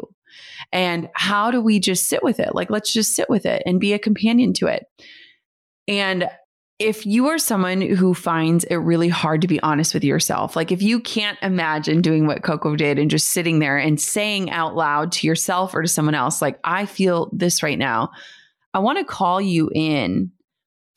And 0.72 1.10
how 1.14 1.52
do 1.52 1.62
we 1.62 1.80
just 1.80 2.08
sit 2.08 2.24
with 2.24 2.40
it? 2.40 2.56
Like, 2.56 2.70
let's 2.70 2.94
just 2.94 3.16
sit 3.16 3.30
with 3.30 3.46
it 3.46 3.64
and 3.66 3.80
be 3.80 3.94
a 3.94 4.00
companion 4.00 4.54
to 4.54 4.68
it. 4.68 4.86
And 5.88 6.30
if 6.80 7.06
you 7.06 7.28
are 7.28 7.38
someone 7.38 7.82
who 7.82 8.14
finds 8.14 8.64
it 8.64 8.78
really 8.78 9.10
hard 9.10 9.42
to 9.42 9.48
be 9.48 9.60
honest 9.62 9.94
with 9.94 10.04
yourself, 10.04 10.56
like 10.56 10.72
if 10.72 10.82
you 10.82 11.02
can't 11.02 11.38
imagine 11.42 12.02
doing 12.02 12.26
what 12.26 12.42
Coco 12.42 12.78
did 12.78 12.98
and 12.98 13.12
just 13.12 13.28
sitting 13.28 13.60
there 13.60 13.78
and 13.78 14.00
saying 14.00 14.50
out 14.50 14.76
loud 14.76 15.12
to 15.12 15.28
yourself 15.28 15.76
or 15.76 15.82
to 15.82 15.90
someone 15.90 16.16
else, 16.16 16.42
like, 16.42 16.58
I 16.64 16.86
feel 16.86 17.30
this 17.34 17.62
right 17.62 17.78
now, 17.78 18.12
I 18.74 18.80
want 18.80 18.98
to 18.98 19.04
call 19.04 19.42
you 19.42 19.70
in 19.76 20.32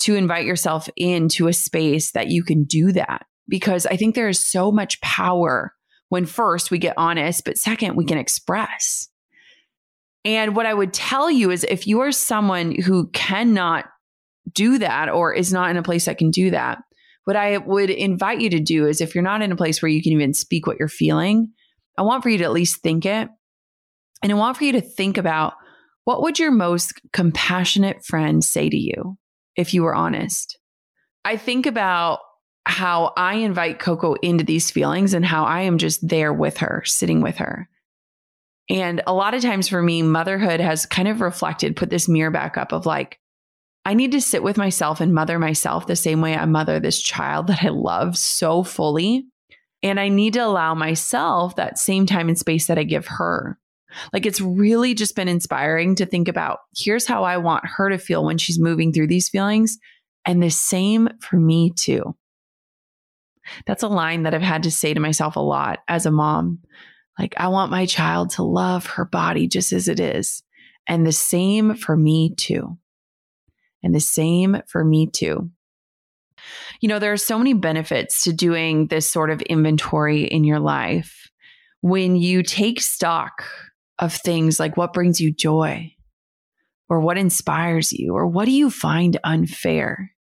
to 0.01 0.15
invite 0.15 0.47
yourself 0.47 0.89
into 0.97 1.49
a 1.49 1.53
space 1.53 2.13
that 2.13 2.29
you 2.29 2.45
can 2.45 2.63
do 2.65 2.93
that 2.93 3.27
because 3.49 3.85
I 3.87 3.97
think 3.97 4.15
there 4.15 4.29
is 4.29 4.41
so 4.41 4.71
much 4.71 5.01
power 5.01 5.75
when 6.11 6.27
first 6.27 6.71
we 6.71 6.79
get 6.79 6.95
honest, 6.97 7.45
but 7.45 7.59
second, 7.59 7.97
we 7.97 8.05
can 8.05 8.19
express. 8.19 9.09
And 10.25 10.55
what 10.55 10.67
I 10.67 10.75
would 10.75 10.93
tell 10.93 11.31
you 11.31 11.51
is 11.51 11.65
if 11.65 11.87
you 11.87 12.01
are 12.01 12.13
someone 12.13 12.81
who 12.81 13.09
cannot 13.09 13.87
do 14.53 14.79
that 14.79 15.09
or 15.09 15.33
is 15.33 15.53
not 15.53 15.71
in 15.71 15.77
a 15.77 15.83
place 15.83 16.05
that 16.05 16.19
can 16.19 16.31
do 16.31 16.51
that, 16.51 16.79
what 17.25 17.37
I 17.37 17.59
would 17.59 17.91
invite 17.91 18.41
you 18.41 18.51
to 18.51 18.61
do 18.61 18.87
is 18.87 19.01
if 19.01 19.15
you're 19.15 19.23
not 19.23 19.43
in 19.43 19.53
a 19.53 19.57
place 19.57 19.81
where 19.81 19.89
you 19.89 20.03
can 20.03 20.13
even 20.13 20.35
speak 20.35 20.67
what 20.67 20.79
you're 20.79 20.89
feeling, 20.89 21.53
I 21.97 22.03
want 22.03 22.23
for 22.23 22.29
you 22.29 22.39
to 22.39 22.45
at 22.45 22.53
least 22.53 22.83
think 22.83 23.07
it. 23.07 23.29
And 24.23 24.33
I 24.33 24.35
want 24.35 24.57
for 24.57 24.65
you 24.65 24.73
to 24.73 24.81
think 24.81 25.19
about 25.19 25.55
what 26.05 26.23
would 26.23 26.39
your 26.39 26.51
most 26.51 27.01
compassionate 27.13 28.05
friend 28.05 28.43
say 28.45 28.69
to 28.69 28.77
you 28.77 29.17
if 29.57 29.75
you 29.75 29.83
were 29.83 29.95
honest? 29.95 30.59
I 31.25 31.37
think 31.37 31.67
about 31.67 32.21
how 32.65 33.13
I 33.17 33.35
invite 33.35 33.79
Coco 33.79 34.15
into 34.15 34.45
these 34.45 34.71
feelings 34.71 35.15
and 35.15 35.25
how 35.25 35.45
I 35.45 35.63
am 35.63 35.79
just 35.79 36.07
there 36.07 36.33
with 36.33 36.59
her, 36.59 36.83
sitting 36.87 37.21
with 37.21 37.37
her. 37.37 37.69
And 38.71 39.03
a 39.07 39.13
lot 39.13 39.35
of 39.35 39.43
times 39.43 39.69
for 39.69 39.83
me, 39.83 40.03
motherhood 40.03 40.61
has 40.61 40.87
kind 40.87 41.09
of 41.09 41.21
reflected, 41.21 41.77
put 41.77 41.91
this 41.91 42.09
mirror 42.09 42.31
back 42.31 42.57
up 42.57 42.73
of 42.73 42.87
like, 42.87 43.19
I 43.85 43.95
need 43.95 44.13
to 44.13 44.21
sit 44.21 44.43
with 44.43 44.57
myself 44.57 45.01
and 45.01 45.13
mother 45.13 45.39
myself 45.39 45.87
the 45.87 45.97
same 45.97 46.21
way 46.21 46.37
I 46.37 46.45
mother 46.45 46.79
this 46.79 47.01
child 47.01 47.49
that 47.49 47.65
I 47.65 47.69
love 47.69 48.17
so 48.17 48.63
fully. 48.63 49.27
And 49.83 49.99
I 49.99 50.09
need 50.09 50.35
to 50.35 50.45
allow 50.45 50.75
myself 50.75 51.57
that 51.57 51.79
same 51.79 52.07
time 52.07 52.29
and 52.29 52.39
space 52.39 52.69
that 52.69 52.79
I 52.79 52.85
give 52.85 53.07
her. 53.09 53.59
Like 54.13 54.25
it's 54.25 54.41
really 54.41 54.95
just 54.95 55.17
been 55.17 55.29
inspiring 55.29 55.97
to 55.97 56.07
think 56.07 56.29
about 56.29 56.61
here's 56.77 57.07
how 57.07 57.25
I 57.25 57.37
want 57.39 57.65
her 57.67 57.91
to 57.91 57.99
feel 57.99 58.25
when 58.25 58.39
she's 58.39 58.61
moving 58.61 58.93
through 58.93 59.09
these 59.09 59.29
feelings. 59.29 59.79
And 60.25 60.41
the 60.41 60.51
same 60.51 61.09
for 61.21 61.37
me 61.37 61.73
too. 61.77 62.15
That's 63.67 63.83
a 63.83 63.89
line 63.89 64.23
that 64.23 64.35
I've 64.35 64.43
had 64.43 64.63
to 64.63 64.71
say 64.71 64.95
to 64.95 65.01
myself 65.01 65.35
a 65.35 65.41
lot 65.41 65.81
as 65.89 66.07
a 66.07 66.13
mom. 66.13 66.61
Like, 67.19 67.35
I 67.37 67.49
want 67.49 67.71
my 67.71 67.87
child 67.87 68.31
to 68.31 68.43
love 68.43 68.87
her 68.87 69.05
body 69.05 69.47
just 69.47 69.73
as 69.73 69.89
it 69.89 70.01
is. 70.01 70.43
And 70.87 71.07
the 71.07 71.13
same 71.13 71.75
for 71.75 71.97
me 71.97 72.35
too. 72.35 72.79
And 73.83 73.95
the 73.95 74.01
same 74.01 74.63
for 74.67 74.85
me 74.85 75.09
too. 75.09 75.51
You 76.81 76.89
know, 76.89 76.99
there 76.99 77.13
are 77.13 77.19
so 77.19 77.39
many 77.39 77.55
benefits 77.55 78.25
to 78.25 78.33
doing 78.33 78.87
this 78.87 79.09
sort 79.09 79.31
of 79.31 79.43
inventory 79.43 80.25
in 80.25 80.45
your 80.45 80.59
life. 80.59 81.31
When 81.81 82.17
you 82.17 82.43
take 82.43 82.81
stock 82.81 83.45
of 83.99 84.15
things 84.15 84.59
like 84.59 84.77
what 84.77 84.93
brings 84.93 85.21
you 85.21 85.33
joy, 85.33 85.95
or 86.89 87.01
what 87.01 87.19
inspires 87.19 87.93
you, 87.93 88.15
or 88.15 88.27
what 88.27 88.45
do 88.45 88.51
you 88.51 88.71
find 88.71 89.19
unfair? 89.25 90.13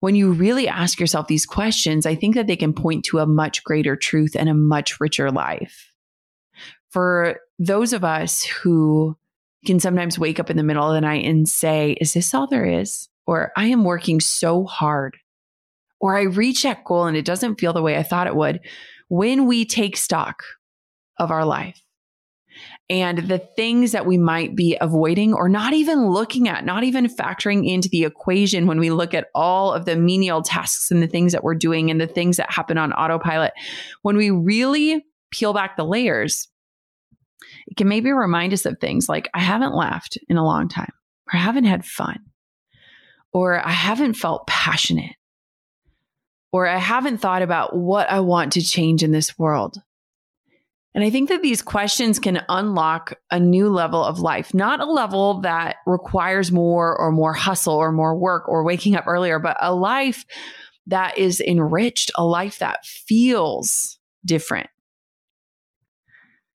When 0.00 0.14
you 0.14 0.32
really 0.32 0.66
ask 0.66 0.98
yourself 0.98 1.26
these 1.26 1.46
questions, 1.46 2.06
I 2.06 2.14
think 2.14 2.34
that 2.34 2.46
they 2.46 2.56
can 2.56 2.72
point 2.72 3.04
to 3.06 3.18
a 3.18 3.26
much 3.26 3.62
greater 3.64 3.96
truth 3.96 4.34
and 4.34 4.48
a 4.48 4.54
much 4.54 5.00
richer 5.00 5.30
life 5.30 5.89
for 6.90 7.38
those 7.58 7.92
of 7.92 8.04
us 8.04 8.42
who 8.44 9.16
can 9.66 9.80
sometimes 9.80 10.18
wake 10.18 10.40
up 10.40 10.50
in 10.50 10.56
the 10.56 10.62
middle 10.62 10.86
of 10.86 10.94
the 10.94 11.00
night 11.00 11.24
and 11.24 11.48
say, 11.48 11.96
Is 12.00 12.14
this 12.14 12.34
all 12.34 12.46
there 12.46 12.64
is? 12.64 13.08
Or 13.26 13.52
I 13.56 13.66
am 13.66 13.84
working 13.84 14.20
so 14.20 14.64
hard. 14.64 15.16
Or 16.00 16.16
I 16.16 16.22
reach 16.22 16.62
that 16.62 16.84
goal 16.84 17.06
and 17.06 17.16
it 17.16 17.24
doesn't 17.24 17.60
feel 17.60 17.72
the 17.72 17.82
way 17.82 17.96
I 17.96 18.02
thought 18.02 18.26
it 18.26 18.36
would. 18.36 18.60
When 19.08 19.46
we 19.46 19.64
take 19.64 19.96
stock 19.96 20.42
of 21.18 21.30
our 21.30 21.44
life 21.44 21.80
and 22.88 23.18
the 23.18 23.38
things 23.38 23.92
that 23.92 24.06
we 24.06 24.16
might 24.16 24.56
be 24.56 24.76
avoiding 24.80 25.34
or 25.34 25.48
not 25.48 25.74
even 25.74 26.08
looking 26.08 26.48
at, 26.48 26.64
not 26.64 26.82
even 26.84 27.06
factoring 27.06 27.68
into 27.68 27.88
the 27.88 28.04
equation 28.04 28.66
when 28.66 28.80
we 28.80 28.90
look 28.90 29.14
at 29.14 29.28
all 29.34 29.72
of 29.72 29.84
the 29.84 29.96
menial 29.96 30.42
tasks 30.42 30.90
and 30.90 31.02
the 31.02 31.06
things 31.06 31.32
that 31.32 31.44
we're 31.44 31.54
doing 31.54 31.90
and 31.90 32.00
the 32.00 32.06
things 32.06 32.36
that 32.38 32.50
happen 32.50 32.78
on 32.78 32.92
autopilot, 32.94 33.52
when 34.02 34.16
we 34.16 34.30
really 34.30 35.04
peel 35.30 35.52
back 35.52 35.76
the 35.76 35.84
layers, 35.84 36.48
it 37.66 37.76
can 37.76 37.88
maybe 37.88 38.12
remind 38.12 38.52
us 38.52 38.66
of 38.66 38.78
things 38.78 39.08
like 39.08 39.28
I 39.34 39.40
haven't 39.40 39.74
laughed 39.74 40.18
in 40.28 40.36
a 40.36 40.44
long 40.44 40.68
time, 40.68 40.92
or 41.26 41.36
I 41.36 41.38
haven't 41.38 41.64
had 41.64 41.84
fun, 41.84 42.20
or 43.32 43.64
I 43.64 43.72
haven't 43.72 44.14
felt 44.14 44.46
passionate, 44.46 45.16
or 46.52 46.66
I 46.66 46.78
haven't 46.78 47.18
thought 47.18 47.42
about 47.42 47.76
what 47.76 48.10
I 48.10 48.20
want 48.20 48.52
to 48.52 48.62
change 48.62 49.02
in 49.02 49.12
this 49.12 49.38
world. 49.38 49.76
And 50.94 51.04
I 51.04 51.10
think 51.10 51.28
that 51.28 51.42
these 51.42 51.62
questions 51.62 52.18
can 52.18 52.42
unlock 52.48 53.14
a 53.30 53.38
new 53.38 53.68
level 53.68 54.02
of 54.02 54.18
life, 54.18 54.52
not 54.52 54.80
a 54.80 54.90
level 54.90 55.40
that 55.42 55.76
requires 55.86 56.50
more 56.50 56.98
or 56.98 57.12
more 57.12 57.32
hustle 57.32 57.74
or 57.74 57.92
more 57.92 58.16
work 58.16 58.48
or 58.48 58.64
waking 58.64 58.96
up 58.96 59.06
earlier, 59.06 59.38
but 59.38 59.56
a 59.60 59.72
life 59.72 60.24
that 60.88 61.16
is 61.16 61.40
enriched, 61.40 62.10
a 62.16 62.24
life 62.24 62.58
that 62.58 62.84
feels 62.84 63.98
different. 64.24 64.68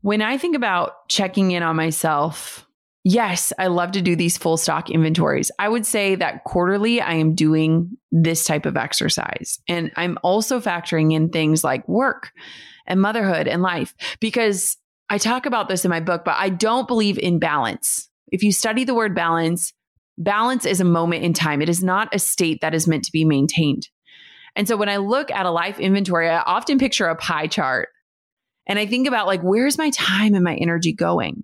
When 0.06 0.22
I 0.22 0.38
think 0.38 0.56
about 0.56 1.10
checking 1.10 1.50
in 1.50 1.64
on 1.64 1.76
myself, 1.76 2.68
yes, 3.04 3.52
I 3.58 3.66
love 3.66 3.94
to 3.94 4.04
do 4.04 4.16
these 4.16 4.38
full 4.38 4.56
stock 4.56 4.92
inventories. 4.92 5.50
I 5.58 5.68
would 5.68 5.84
say 5.84 6.14
that 6.14 6.44
quarterly, 6.44 7.02
I 7.02 7.14
am 7.14 7.34
doing 7.34 7.98
this 8.12 8.46
type 8.46 8.68
of 8.68 8.78
exercise. 8.78 9.58
And 9.68 9.92
I'm 9.96 10.20
also 10.22 10.60
factoring 10.60 11.12
in 11.12 11.30
things 11.30 11.64
like 11.64 11.90
work 11.90 12.32
and 12.86 13.02
motherhood 13.02 13.48
and 13.48 13.64
life 13.64 13.96
because 14.20 14.78
I 15.10 15.18
talk 15.18 15.48
about 15.48 15.70
this 15.70 15.86
in 15.86 15.90
my 15.90 16.02
book, 16.02 16.24
but 16.24 16.36
I 16.38 16.50
don't 16.50 16.88
believe 16.88 17.18
in 17.18 17.40
balance. 17.40 18.08
If 18.28 18.44
you 18.44 18.52
study 18.52 18.84
the 18.84 18.94
word 18.94 19.16
balance, 19.16 19.74
balance 20.20 20.68
is 20.68 20.80
a 20.80 20.86
moment 20.86 21.24
in 21.24 21.34
time, 21.34 21.64
it 21.64 21.70
is 21.70 21.84
not 21.84 22.14
a 22.14 22.20
state 22.20 22.62
that 22.62 22.76
is 22.76 22.88
meant 22.88 23.06
to 23.06 23.12
be 23.12 23.26
maintained. 23.26 23.90
And 24.56 24.68
so 24.68 24.78
when 24.78 24.88
I 24.88 24.98
look 24.98 25.32
at 25.32 25.48
a 25.48 25.52
life 25.52 25.80
inventory, 25.80 26.30
I 26.30 26.42
often 26.42 26.78
picture 26.78 27.08
a 27.08 27.16
pie 27.16 27.48
chart 27.48 27.90
and 28.68 28.80
I 28.80 28.86
think 28.86 29.08
about 29.08 29.28
like, 29.28 29.42
where's 29.42 29.78
my 29.78 29.90
time 29.92 30.34
and 30.34 30.44
my 30.44 30.56
energy 30.56 30.94
going? 30.94 31.44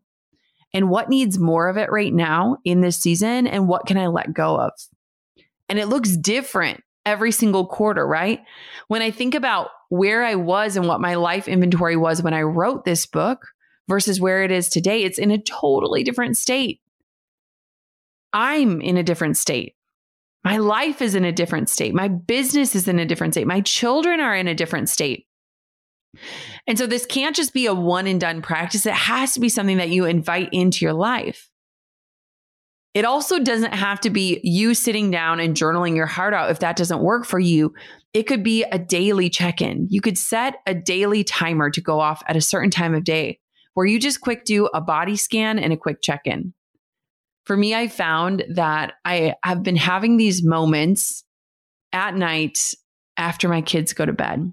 And 0.73 0.89
what 0.89 1.09
needs 1.09 1.37
more 1.37 1.67
of 1.67 1.77
it 1.77 1.91
right 1.91 2.13
now 2.13 2.57
in 2.63 2.81
this 2.81 2.97
season? 2.97 3.47
And 3.47 3.67
what 3.67 3.85
can 3.85 3.97
I 3.97 4.07
let 4.07 4.33
go 4.33 4.57
of? 4.59 4.71
And 5.67 5.79
it 5.79 5.87
looks 5.87 6.15
different 6.15 6.83
every 7.05 7.31
single 7.31 7.65
quarter, 7.65 8.05
right? 8.05 8.41
When 8.87 9.01
I 9.01 9.11
think 9.11 9.35
about 9.35 9.69
where 9.89 10.23
I 10.23 10.35
was 10.35 10.75
and 10.75 10.87
what 10.87 11.01
my 11.01 11.15
life 11.15 11.47
inventory 11.47 11.97
was 11.97 12.21
when 12.21 12.33
I 12.33 12.41
wrote 12.43 12.85
this 12.85 13.05
book 13.05 13.47
versus 13.87 14.21
where 14.21 14.43
it 14.43 14.51
is 14.51 14.69
today, 14.69 15.03
it's 15.03 15.19
in 15.19 15.31
a 15.31 15.41
totally 15.41 16.03
different 16.03 16.37
state. 16.37 16.79
I'm 18.33 18.79
in 18.81 18.97
a 18.97 19.03
different 19.03 19.37
state. 19.37 19.75
My 20.43 20.57
life 20.57 21.01
is 21.01 21.15
in 21.15 21.25
a 21.25 21.31
different 21.31 21.69
state. 21.69 21.93
My 21.93 22.07
business 22.07 22.75
is 22.75 22.87
in 22.87 22.97
a 22.97 23.05
different 23.05 23.33
state. 23.33 23.45
My 23.45 23.61
children 23.61 24.19
are 24.19 24.35
in 24.35 24.47
a 24.47 24.55
different 24.55 24.89
state. 24.89 25.27
And 26.67 26.77
so 26.77 26.87
this 26.87 27.05
can't 27.05 27.35
just 27.35 27.53
be 27.53 27.65
a 27.65 27.73
one 27.73 28.07
and 28.07 28.19
done 28.19 28.41
practice. 28.41 28.85
It 28.85 28.93
has 28.93 29.33
to 29.33 29.39
be 29.39 29.49
something 29.49 29.77
that 29.77 29.89
you 29.89 30.05
invite 30.05 30.49
into 30.51 30.85
your 30.85 30.93
life. 30.93 31.49
It 32.93 33.05
also 33.05 33.39
doesn't 33.39 33.73
have 33.73 34.01
to 34.01 34.09
be 34.09 34.41
you 34.43 34.73
sitting 34.73 35.11
down 35.11 35.39
and 35.39 35.55
journaling 35.55 35.95
your 35.95 36.07
heart 36.07 36.33
out 36.33 36.51
if 36.51 36.59
that 36.59 36.75
doesn't 36.75 37.01
work 37.01 37.25
for 37.25 37.39
you. 37.39 37.73
It 38.13 38.23
could 38.23 38.43
be 38.43 38.63
a 38.63 38.77
daily 38.77 39.29
check 39.29 39.61
in. 39.61 39.87
You 39.89 40.01
could 40.01 40.17
set 40.17 40.55
a 40.65 40.75
daily 40.75 41.23
timer 41.23 41.69
to 41.69 41.81
go 41.81 42.01
off 42.01 42.21
at 42.27 42.35
a 42.35 42.41
certain 42.41 42.69
time 42.69 42.93
of 42.93 43.05
day 43.05 43.39
where 43.73 43.85
you 43.85 43.99
just 43.99 44.19
quick 44.19 44.43
do 44.43 44.65
a 44.73 44.81
body 44.81 45.15
scan 45.15 45.57
and 45.57 45.71
a 45.71 45.77
quick 45.77 46.01
check 46.01 46.21
in. 46.25 46.53
For 47.45 47.55
me, 47.55 47.73
I 47.73 47.87
found 47.87 48.43
that 48.53 48.93
I 49.05 49.35
have 49.43 49.63
been 49.63 49.77
having 49.77 50.17
these 50.17 50.43
moments 50.43 51.23
at 51.93 52.15
night 52.15 52.75
after 53.15 53.47
my 53.47 53.61
kids 53.61 53.93
go 53.93 54.05
to 54.05 54.13
bed. 54.13 54.51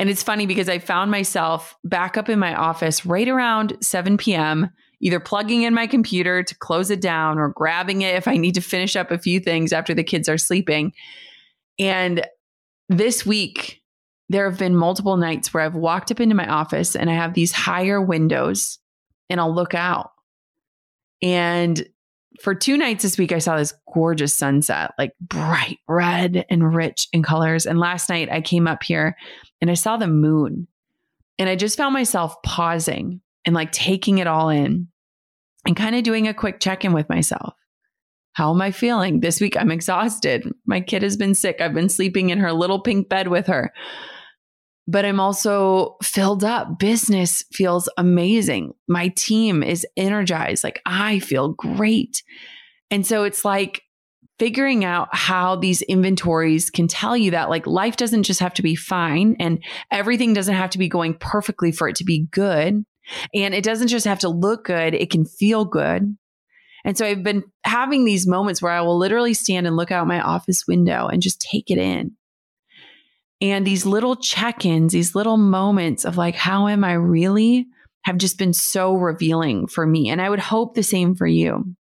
And 0.00 0.08
it's 0.08 0.22
funny 0.22 0.46
because 0.46 0.70
I 0.70 0.78
found 0.78 1.10
myself 1.10 1.76
back 1.84 2.16
up 2.16 2.30
in 2.30 2.38
my 2.38 2.54
office 2.54 3.04
right 3.04 3.28
around 3.28 3.76
7 3.82 4.16
p.m., 4.16 4.70
either 5.02 5.20
plugging 5.20 5.64
in 5.64 5.74
my 5.74 5.86
computer 5.86 6.42
to 6.42 6.54
close 6.56 6.90
it 6.90 7.02
down 7.02 7.38
or 7.38 7.50
grabbing 7.50 8.00
it 8.00 8.14
if 8.14 8.26
I 8.26 8.38
need 8.38 8.54
to 8.54 8.62
finish 8.62 8.96
up 8.96 9.10
a 9.10 9.18
few 9.18 9.40
things 9.40 9.74
after 9.74 9.92
the 9.92 10.02
kids 10.02 10.26
are 10.26 10.38
sleeping. 10.38 10.94
And 11.78 12.26
this 12.88 13.26
week, 13.26 13.82
there 14.30 14.48
have 14.48 14.58
been 14.58 14.74
multiple 14.74 15.18
nights 15.18 15.52
where 15.52 15.64
I've 15.64 15.74
walked 15.74 16.10
up 16.10 16.18
into 16.18 16.34
my 16.34 16.48
office 16.48 16.96
and 16.96 17.10
I 17.10 17.14
have 17.14 17.34
these 17.34 17.52
higher 17.52 18.00
windows 18.00 18.78
and 19.28 19.38
I'll 19.38 19.54
look 19.54 19.74
out. 19.74 20.12
And 21.20 21.86
for 22.40 22.54
two 22.54 22.76
nights 22.76 23.02
this 23.02 23.18
week, 23.18 23.32
I 23.32 23.38
saw 23.38 23.56
this 23.56 23.74
gorgeous 23.92 24.36
sunset, 24.36 24.92
like 24.98 25.12
bright 25.20 25.78
red 25.86 26.46
and 26.48 26.74
rich 26.74 27.08
in 27.12 27.22
colors. 27.22 27.66
And 27.66 27.78
last 27.78 28.08
night, 28.08 28.30
I 28.30 28.40
came 28.40 28.66
up 28.66 28.82
here 28.82 29.16
and 29.60 29.70
I 29.70 29.74
saw 29.74 29.96
the 29.96 30.06
moon. 30.06 30.66
And 31.38 31.48
I 31.48 31.56
just 31.56 31.76
found 31.76 31.94
myself 31.94 32.34
pausing 32.42 33.20
and 33.44 33.54
like 33.54 33.72
taking 33.72 34.18
it 34.18 34.26
all 34.26 34.48
in 34.48 34.88
and 35.66 35.76
kind 35.76 35.94
of 35.94 36.02
doing 36.02 36.28
a 36.28 36.34
quick 36.34 36.60
check 36.60 36.84
in 36.84 36.92
with 36.92 37.08
myself. 37.08 37.54
How 38.32 38.52
am 38.52 38.62
I 38.62 38.70
feeling? 38.70 39.20
This 39.20 39.40
week 39.40 39.56
I'm 39.56 39.70
exhausted. 39.70 40.50
My 40.66 40.80
kid 40.80 41.02
has 41.02 41.16
been 41.16 41.34
sick. 41.34 41.60
I've 41.60 41.74
been 41.74 41.88
sleeping 41.88 42.30
in 42.30 42.38
her 42.38 42.52
little 42.52 42.80
pink 42.80 43.08
bed 43.08 43.28
with 43.28 43.46
her. 43.48 43.72
But 44.90 45.04
I'm 45.04 45.20
also 45.20 45.96
filled 46.02 46.42
up. 46.42 46.80
Business 46.80 47.44
feels 47.52 47.88
amazing. 47.96 48.72
My 48.88 49.08
team 49.08 49.62
is 49.62 49.86
energized. 49.96 50.64
Like 50.64 50.82
I 50.84 51.20
feel 51.20 51.50
great. 51.50 52.24
And 52.90 53.06
so 53.06 53.22
it's 53.22 53.44
like 53.44 53.82
figuring 54.40 54.84
out 54.84 55.08
how 55.12 55.54
these 55.54 55.80
inventories 55.82 56.70
can 56.70 56.88
tell 56.88 57.16
you 57.16 57.30
that 57.30 57.50
like 57.50 57.68
life 57.68 57.96
doesn't 57.96 58.24
just 58.24 58.40
have 58.40 58.54
to 58.54 58.62
be 58.62 58.74
fine 58.74 59.36
and 59.38 59.62
everything 59.92 60.32
doesn't 60.32 60.56
have 60.56 60.70
to 60.70 60.78
be 60.78 60.88
going 60.88 61.14
perfectly 61.14 61.70
for 61.70 61.88
it 61.88 61.94
to 61.94 62.04
be 62.04 62.26
good. 62.32 62.84
And 63.32 63.54
it 63.54 63.62
doesn't 63.62 63.88
just 63.88 64.06
have 64.06 64.18
to 64.20 64.28
look 64.28 64.64
good, 64.64 64.94
it 64.94 65.10
can 65.10 65.24
feel 65.24 65.64
good. 65.64 66.16
And 66.84 66.98
so 66.98 67.06
I've 67.06 67.22
been 67.22 67.44
having 67.62 68.04
these 68.04 68.26
moments 68.26 68.60
where 68.60 68.72
I 68.72 68.80
will 68.80 68.98
literally 68.98 69.34
stand 69.34 69.68
and 69.68 69.76
look 69.76 69.92
out 69.92 70.08
my 70.08 70.20
office 70.20 70.64
window 70.66 71.06
and 71.06 71.22
just 71.22 71.40
take 71.40 71.70
it 71.70 71.78
in. 71.78 72.16
And 73.40 73.66
these 73.66 73.86
little 73.86 74.16
check 74.16 74.64
ins, 74.64 74.92
these 74.92 75.14
little 75.14 75.38
moments 75.38 76.04
of 76.04 76.16
like, 76.16 76.34
how 76.34 76.68
am 76.68 76.84
I 76.84 76.92
really 76.92 77.66
have 78.02 78.18
just 78.18 78.38
been 78.38 78.52
so 78.52 78.94
revealing 78.94 79.66
for 79.66 79.86
me. 79.86 80.08
And 80.08 80.20
I 80.20 80.30
would 80.30 80.38
hope 80.38 80.74
the 80.74 80.82
same 80.82 81.14
for 81.14 81.26
you. 81.26 81.74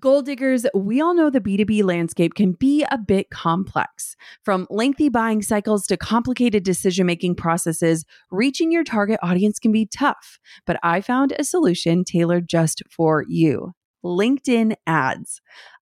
Goal 0.00 0.22
diggers, 0.22 0.64
we 0.74 1.00
all 1.00 1.12
know 1.12 1.28
the 1.28 1.40
B2B 1.40 1.82
landscape 1.82 2.34
can 2.34 2.52
be 2.52 2.84
a 2.88 2.96
bit 2.96 3.30
complex. 3.30 4.14
From 4.44 4.68
lengthy 4.70 5.08
buying 5.08 5.42
cycles 5.42 5.88
to 5.88 5.96
complicated 5.96 6.62
decision 6.62 7.04
making 7.04 7.34
processes, 7.34 8.04
reaching 8.30 8.70
your 8.70 8.84
target 8.84 9.18
audience 9.24 9.58
can 9.58 9.72
be 9.72 9.86
tough. 9.86 10.38
But 10.66 10.78
I 10.84 11.00
found 11.00 11.32
a 11.36 11.42
solution 11.42 12.04
tailored 12.04 12.48
just 12.48 12.82
for 12.88 13.24
you 13.26 13.72
LinkedIn 14.04 14.74
ads. 14.86 15.40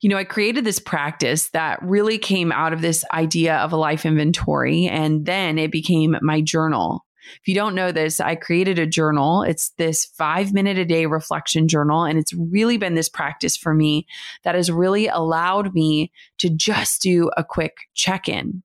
you 0.00 0.08
know, 0.08 0.16
I 0.16 0.24
created 0.24 0.64
this 0.64 0.78
practice 0.78 1.50
that 1.50 1.80
really 1.82 2.18
came 2.18 2.52
out 2.52 2.72
of 2.72 2.80
this 2.80 3.04
idea 3.12 3.56
of 3.56 3.72
a 3.72 3.76
life 3.76 4.04
inventory. 4.04 4.86
And 4.86 5.26
then 5.26 5.58
it 5.58 5.70
became 5.70 6.16
my 6.22 6.40
journal. 6.40 7.04
If 7.40 7.46
you 7.46 7.54
don't 7.54 7.76
know 7.76 7.92
this, 7.92 8.18
I 8.20 8.34
created 8.34 8.78
a 8.78 8.86
journal. 8.86 9.42
It's 9.42 9.70
this 9.78 10.04
five 10.04 10.52
minute 10.52 10.76
a 10.76 10.84
day 10.84 11.06
reflection 11.06 11.68
journal. 11.68 12.04
And 12.04 12.18
it's 12.18 12.34
really 12.34 12.78
been 12.78 12.94
this 12.94 13.08
practice 13.08 13.56
for 13.56 13.74
me 13.74 14.06
that 14.42 14.56
has 14.56 14.72
really 14.72 15.06
allowed 15.06 15.72
me 15.72 16.10
to 16.38 16.50
just 16.50 17.00
do 17.02 17.30
a 17.36 17.44
quick 17.44 17.74
check 17.94 18.28
in. 18.28 18.62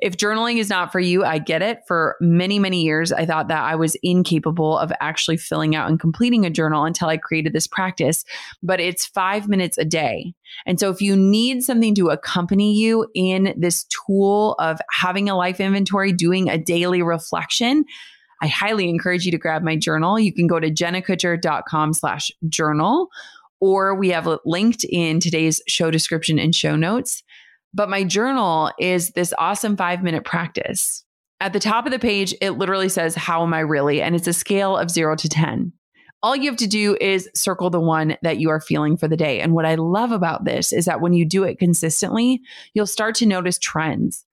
If 0.00 0.16
journaling 0.16 0.58
is 0.58 0.68
not 0.68 0.92
for 0.92 1.00
you, 1.00 1.24
I 1.24 1.38
get 1.38 1.62
it. 1.62 1.80
For 1.86 2.16
many, 2.20 2.58
many 2.58 2.82
years, 2.82 3.12
I 3.12 3.26
thought 3.26 3.48
that 3.48 3.62
I 3.62 3.74
was 3.74 3.96
incapable 4.02 4.78
of 4.78 4.92
actually 5.00 5.36
filling 5.36 5.74
out 5.74 5.88
and 5.88 6.00
completing 6.00 6.44
a 6.44 6.50
journal 6.50 6.84
until 6.84 7.08
I 7.08 7.16
created 7.16 7.52
this 7.52 7.66
practice. 7.66 8.24
But 8.62 8.80
it's 8.80 9.06
five 9.06 9.48
minutes 9.48 9.78
a 9.78 9.84
day. 9.84 10.34
And 10.66 10.78
so 10.78 10.90
if 10.90 11.00
you 11.00 11.16
need 11.16 11.62
something 11.62 11.94
to 11.96 12.08
accompany 12.08 12.74
you 12.74 13.06
in 13.14 13.54
this 13.56 13.84
tool 13.84 14.54
of 14.58 14.78
having 14.90 15.28
a 15.28 15.36
life 15.36 15.60
inventory, 15.60 16.12
doing 16.12 16.48
a 16.48 16.58
daily 16.58 17.02
reflection, 17.02 17.84
I 18.42 18.48
highly 18.48 18.88
encourage 18.88 19.24
you 19.24 19.30
to 19.32 19.38
grab 19.38 19.62
my 19.62 19.76
journal. 19.76 20.18
You 20.18 20.32
can 20.32 20.46
go 20.46 20.60
to 20.60 20.70
jennakutcher.com 20.70 21.94
slash 21.94 22.30
journal, 22.48 23.08
or 23.60 23.94
we 23.94 24.10
have 24.10 24.28
linked 24.44 24.84
in 24.84 25.20
today's 25.20 25.62
show 25.66 25.90
description 25.90 26.38
and 26.38 26.54
show 26.54 26.76
notes. 26.76 27.22
But 27.74 27.90
my 27.90 28.04
journal 28.04 28.70
is 28.78 29.10
this 29.10 29.34
awesome 29.36 29.76
five 29.76 30.02
minute 30.02 30.24
practice. 30.24 31.04
At 31.40 31.52
the 31.52 31.60
top 31.60 31.84
of 31.84 31.92
the 31.92 31.98
page, 31.98 32.32
it 32.40 32.52
literally 32.52 32.88
says, 32.88 33.16
How 33.16 33.42
am 33.42 33.52
I 33.52 33.60
really? 33.60 34.00
And 34.00 34.14
it's 34.14 34.28
a 34.28 34.32
scale 34.32 34.76
of 34.76 34.90
zero 34.90 35.16
to 35.16 35.28
10. 35.28 35.72
All 36.22 36.34
you 36.34 36.48
have 36.48 36.58
to 36.58 36.66
do 36.66 36.96
is 37.00 37.28
circle 37.34 37.68
the 37.68 37.80
one 37.80 38.16
that 38.22 38.38
you 38.38 38.48
are 38.48 38.60
feeling 38.60 38.96
for 38.96 39.08
the 39.08 39.16
day. 39.16 39.40
And 39.40 39.52
what 39.52 39.66
I 39.66 39.74
love 39.74 40.10
about 40.10 40.44
this 40.44 40.72
is 40.72 40.86
that 40.86 41.02
when 41.02 41.12
you 41.12 41.26
do 41.26 41.42
it 41.42 41.58
consistently, 41.58 42.40
you'll 42.72 42.86
start 42.86 43.16
to 43.16 43.26
notice 43.26 43.58
trends. 43.58 44.24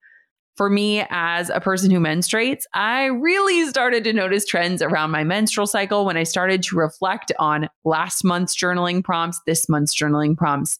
For 0.56 0.70
me, 0.70 1.04
as 1.10 1.50
a 1.50 1.60
person 1.60 1.90
who 1.90 1.98
menstruates, 1.98 2.62
I 2.72 3.06
really 3.06 3.66
started 3.66 4.04
to 4.04 4.12
notice 4.12 4.46
trends 4.46 4.80
around 4.80 5.10
my 5.10 5.24
menstrual 5.24 5.66
cycle 5.66 6.06
when 6.06 6.16
I 6.16 6.22
started 6.22 6.62
to 6.64 6.76
reflect 6.76 7.32
on 7.38 7.68
last 7.84 8.22
month's 8.22 8.56
journaling 8.56 9.02
prompts, 9.02 9.40
this 9.46 9.68
month's 9.68 9.94
journaling 9.94 10.36
prompts 10.36 10.78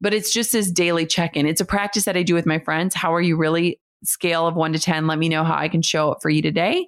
but 0.00 0.14
it's 0.14 0.32
just 0.32 0.52
this 0.52 0.70
daily 0.70 1.06
check 1.06 1.36
in. 1.36 1.46
It's 1.46 1.60
a 1.60 1.66
practice 1.66 2.04
that 2.04 2.16
I 2.16 2.22
do 2.22 2.34
with 2.34 2.46
my 2.46 2.58
friends. 2.58 2.94
How 2.94 3.14
are 3.14 3.20
you 3.20 3.36
really? 3.36 3.80
Scale 4.02 4.46
of 4.46 4.54
one 4.54 4.72
to 4.72 4.78
10. 4.78 5.06
Let 5.06 5.18
me 5.18 5.28
know 5.28 5.44
how 5.44 5.56
I 5.56 5.68
can 5.68 5.82
show 5.82 6.10
up 6.10 6.22
for 6.22 6.30
you 6.30 6.40
today. 6.40 6.86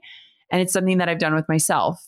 And 0.51 0.62
it's 0.62 0.72
something 0.72 0.96
that 0.96 1.11
I've 1.11 1.18
done 1.18 1.35
with 1.35 1.48
myself. 1.48 2.03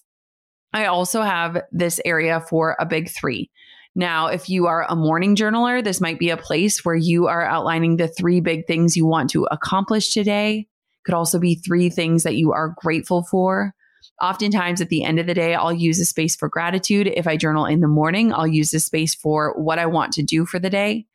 I 0.72 0.86
also 0.86 1.20
have 1.20 1.62
this 1.72 2.00
area 2.04 2.40
for 2.48 2.74
a 2.80 2.86
big 2.86 3.10
three. 3.10 3.50
Now, 3.94 4.26
if 4.26 4.48
you 4.48 4.66
are 4.66 4.86
a 4.88 4.96
morning 4.96 5.36
journaler, 5.36 5.84
this 5.84 6.00
might 6.00 6.18
be 6.18 6.30
a 6.30 6.36
place 6.36 6.84
where 6.84 6.96
you 6.96 7.28
are 7.28 7.44
outlining 7.44 7.96
the 7.96 8.08
three 8.08 8.40
big 8.40 8.66
things 8.66 8.96
you 8.96 9.06
want 9.06 9.30
to 9.30 9.44
accomplish 9.50 10.10
today. 10.10 10.66
Could 11.04 11.14
also 11.14 11.38
be 11.38 11.54
three 11.54 11.90
things 11.90 12.22
that 12.24 12.34
you 12.34 12.52
are 12.52 12.74
grateful 12.78 13.24
for. 13.30 13.74
Oftentimes, 14.22 14.80
at 14.80 14.88
the 14.88 15.04
end 15.04 15.18
of 15.18 15.26
the 15.26 15.34
day, 15.34 15.54
I'll 15.54 15.72
use 15.72 15.98
a 16.00 16.04
space 16.04 16.36
for 16.36 16.48
gratitude. 16.48 17.08
If 17.14 17.26
I 17.26 17.36
journal 17.36 17.66
in 17.66 17.80
the 17.80 17.88
morning, 17.88 18.32
I'll 18.32 18.46
use 18.46 18.72
a 18.72 18.80
space 18.80 19.14
for 19.14 19.54
what 19.60 19.78
I 19.78 19.86
want 19.86 20.12
to 20.14 20.22
do 20.22 20.46
for 20.46 20.58
the 20.58 20.70
day. 20.70 21.06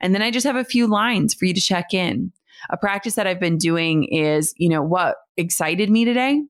And 0.00 0.14
then 0.14 0.22
I 0.22 0.30
just 0.30 0.46
have 0.46 0.56
a 0.56 0.64
few 0.64 0.86
lines 0.86 1.34
for 1.34 1.46
you 1.46 1.54
to 1.54 1.60
check 1.60 1.94
in. 1.94 2.32
A 2.70 2.76
practice 2.76 3.14
that 3.14 3.26
I've 3.26 3.40
been 3.40 3.58
doing 3.58 4.04
is, 4.04 4.54
you 4.56 4.68
know, 4.68 4.82
what 4.82 5.16
excited 5.36 5.90
me 5.90 6.04
today? 6.04 6.42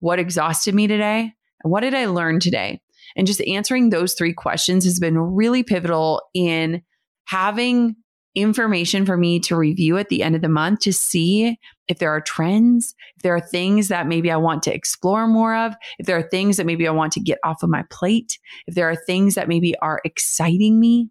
What 0.00 0.18
exhausted 0.18 0.74
me 0.74 0.86
today? 0.86 1.32
What 1.62 1.80
did 1.80 1.94
I 1.94 2.06
learn 2.06 2.40
today? 2.40 2.80
And 3.16 3.26
just 3.26 3.40
answering 3.42 3.90
those 3.90 4.14
three 4.14 4.32
questions 4.32 4.84
has 4.84 5.00
been 5.00 5.18
really 5.18 5.62
pivotal 5.62 6.22
in 6.34 6.82
having 7.24 7.96
information 8.42 9.06
for 9.06 9.16
me 9.16 9.40
to 9.40 9.56
review 9.56 9.98
at 9.98 10.08
the 10.08 10.22
end 10.22 10.34
of 10.34 10.42
the 10.42 10.48
month 10.48 10.80
to 10.80 10.92
see 10.92 11.58
if 11.88 11.98
there 11.98 12.10
are 12.10 12.20
trends, 12.20 12.94
if 13.16 13.22
there 13.22 13.34
are 13.34 13.40
things 13.40 13.88
that 13.88 14.06
maybe 14.06 14.30
I 14.30 14.36
want 14.36 14.62
to 14.64 14.74
explore 14.74 15.26
more 15.26 15.56
of, 15.56 15.74
if 15.98 16.06
there 16.06 16.18
are 16.18 16.28
things 16.28 16.56
that 16.58 16.66
maybe 16.66 16.86
I 16.86 16.90
want 16.92 17.12
to 17.12 17.20
get 17.20 17.38
off 17.44 17.62
of 17.62 17.70
my 17.70 17.84
plate, 17.90 18.38
if 18.66 18.74
there 18.74 18.90
are 18.90 18.96
things 18.96 19.34
that 19.34 19.48
maybe 19.48 19.76
are 19.78 20.00
exciting 20.04 20.78
me. 20.78 21.08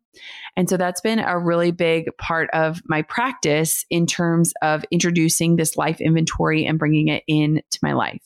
And 0.56 0.70
so 0.70 0.78
that's 0.78 1.02
been 1.02 1.20
a 1.20 1.40
really 1.40 1.72
big 1.72 2.06
part 2.18 2.50
of 2.54 2.82
my 2.86 3.02
practice 3.02 3.86
in 3.90 4.06
terms 4.06 4.54
of 4.62 4.86
introducing 4.92 5.56
this 5.56 5.78
life 5.78 6.00
inventory 6.00 6.66
and 6.66 6.80
bringing 6.80 7.08
it 7.08 7.24
into 7.28 7.80
my 7.82 7.94
life. 7.94 8.22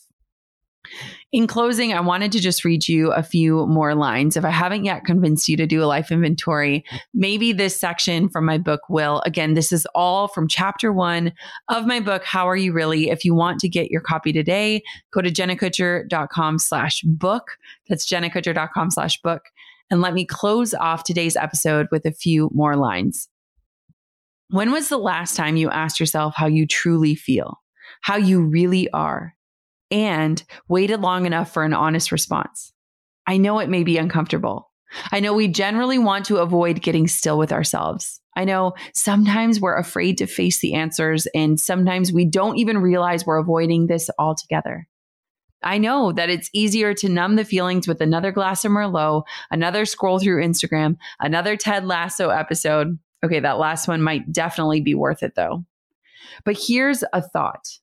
In 1.32 1.48
closing, 1.48 1.94
I 1.94 2.02
wanted 2.02 2.32
to 2.34 2.40
just 2.40 2.66
read 2.66 2.88
you 2.88 3.12
a 3.12 3.24
few 3.24 3.66
more 3.68 3.96
lines. 3.96 4.36
If 4.36 4.44
I 4.44 4.50
haven't 4.50 4.84
yet 4.84 5.06
convinced 5.06 5.48
you 5.48 5.56
to 5.58 5.66
do 5.66 5.82
a 5.82 5.86
life 5.86 6.12
inventory, 6.12 6.84
maybe 7.14 7.54
this 7.54 7.80
section 7.80 8.28
from 8.28 8.46
my 8.46 8.58
book 8.58 8.82
will. 8.90 9.22
Again, 9.26 9.54
this 9.54 9.72
is 9.72 9.88
all 9.96 10.28
from 10.28 10.48
chapter 10.48 10.92
one 10.92 11.32
of 11.70 11.86
my 11.86 12.00
book, 12.02 12.26
How 12.26 12.50
Are 12.50 12.58
You 12.58 12.74
Really? 12.74 13.10
If 13.10 13.24
you 13.24 13.34
want 13.34 13.60
to 13.62 13.70
get 13.70 13.92
your 13.92 14.02
copy 14.02 14.34
today, 14.34 14.84
go 15.12 15.22
to 15.22 15.32
jennakutcher.com 15.32 16.60
slash 16.60 17.02
book. 17.02 17.52
That's 17.88 18.08
jennakutcher.com 18.08 18.92
slash 18.92 19.22
book. 19.22 19.44
And 19.90 20.02
let 20.02 20.14
me 20.14 20.26
close 20.26 20.74
off 20.74 21.04
today's 21.04 21.36
episode 21.36 21.88
with 21.92 22.06
a 22.06 22.12
few 22.12 22.50
more 22.54 22.76
lines. 22.76 23.30
When 24.50 24.72
was 24.72 24.90
the 24.90 24.98
last 24.98 25.38
time 25.38 25.56
you 25.56 25.70
asked 25.70 26.00
yourself 26.00 26.34
how 26.36 26.48
you 26.48 26.68
truly 26.68 27.16
feel, 27.16 27.62
how 28.02 28.18
you 28.18 28.42
really 28.42 28.90
are? 28.92 29.34
And 29.92 30.44
waited 30.68 31.02
long 31.02 31.26
enough 31.26 31.54
for 31.54 31.64
an 31.64 31.74
honest 31.74 32.12
response. 32.12 32.74
I 33.28 33.38
know 33.38 33.60
it 33.60 33.70
may 33.70 33.84
be 33.84 33.98
uncomfortable. 33.98 34.72
I 35.12 35.20
know 35.20 35.34
we 35.34 35.48
generally 35.48 35.98
want 35.98 36.26
to 36.26 36.38
avoid 36.38 36.82
getting 36.82 37.08
still 37.08 37.38
with 37.38 37.52
ourselves. 37.52 38.20
I 38.36 38.46
know 38.46 38.74
sometimes 38.94 39.60
we're 39.60 39.78
afraid 39.78 40.18
to 40.18 40.26
face 40.26 40.60
the 40.60 40.74
answers, 40.74 41.28
and 41.36 41.60
sometimes 41.60 42.14
we 42.14 42.26
don't 42.26 42.58
even 42.58 42.78
realize 42.78 43.26
we're 43.26 43.38
avoiding 43.38 43.88
this 43.88 44.10
altogether. 44.18 44.88
I 45.64 45.78
know 45.78 46.12
that 46.14 46.30
it's 46.30 46.50
easier 46.54 46.94
to 46.96 47.10
numb 47.10 47.36
the 47.36 47.46
feelings 47.46 47.88
with 47.88 48.02
another 48.02 48.32
glass 48.32 48.66
of 48.66 48.72
Merlot, 48.72 49.24
another 49.52 49.86
scroll 49.86 50.20
through 50.20 50.44
Instagram, 50.44 50.98
another 51.20 51.56
Ted 51.56 51.86
Lasso 51.86 52.30
episode. 52.30 52.98
Okay, 53.24 53.40
that 53.40 53.60
last 53.60 53.88
one 53.88 54.02
might 54.02 54.32
definitely 54.32 54.82
be 54.82 54.96
worth 54.96 55.22
it 55.22 55.36
though. 55.36 55.64
But 56.46 56.58
here's 56.58 57.04
a 57.14 57.22
thought 57.22 57.78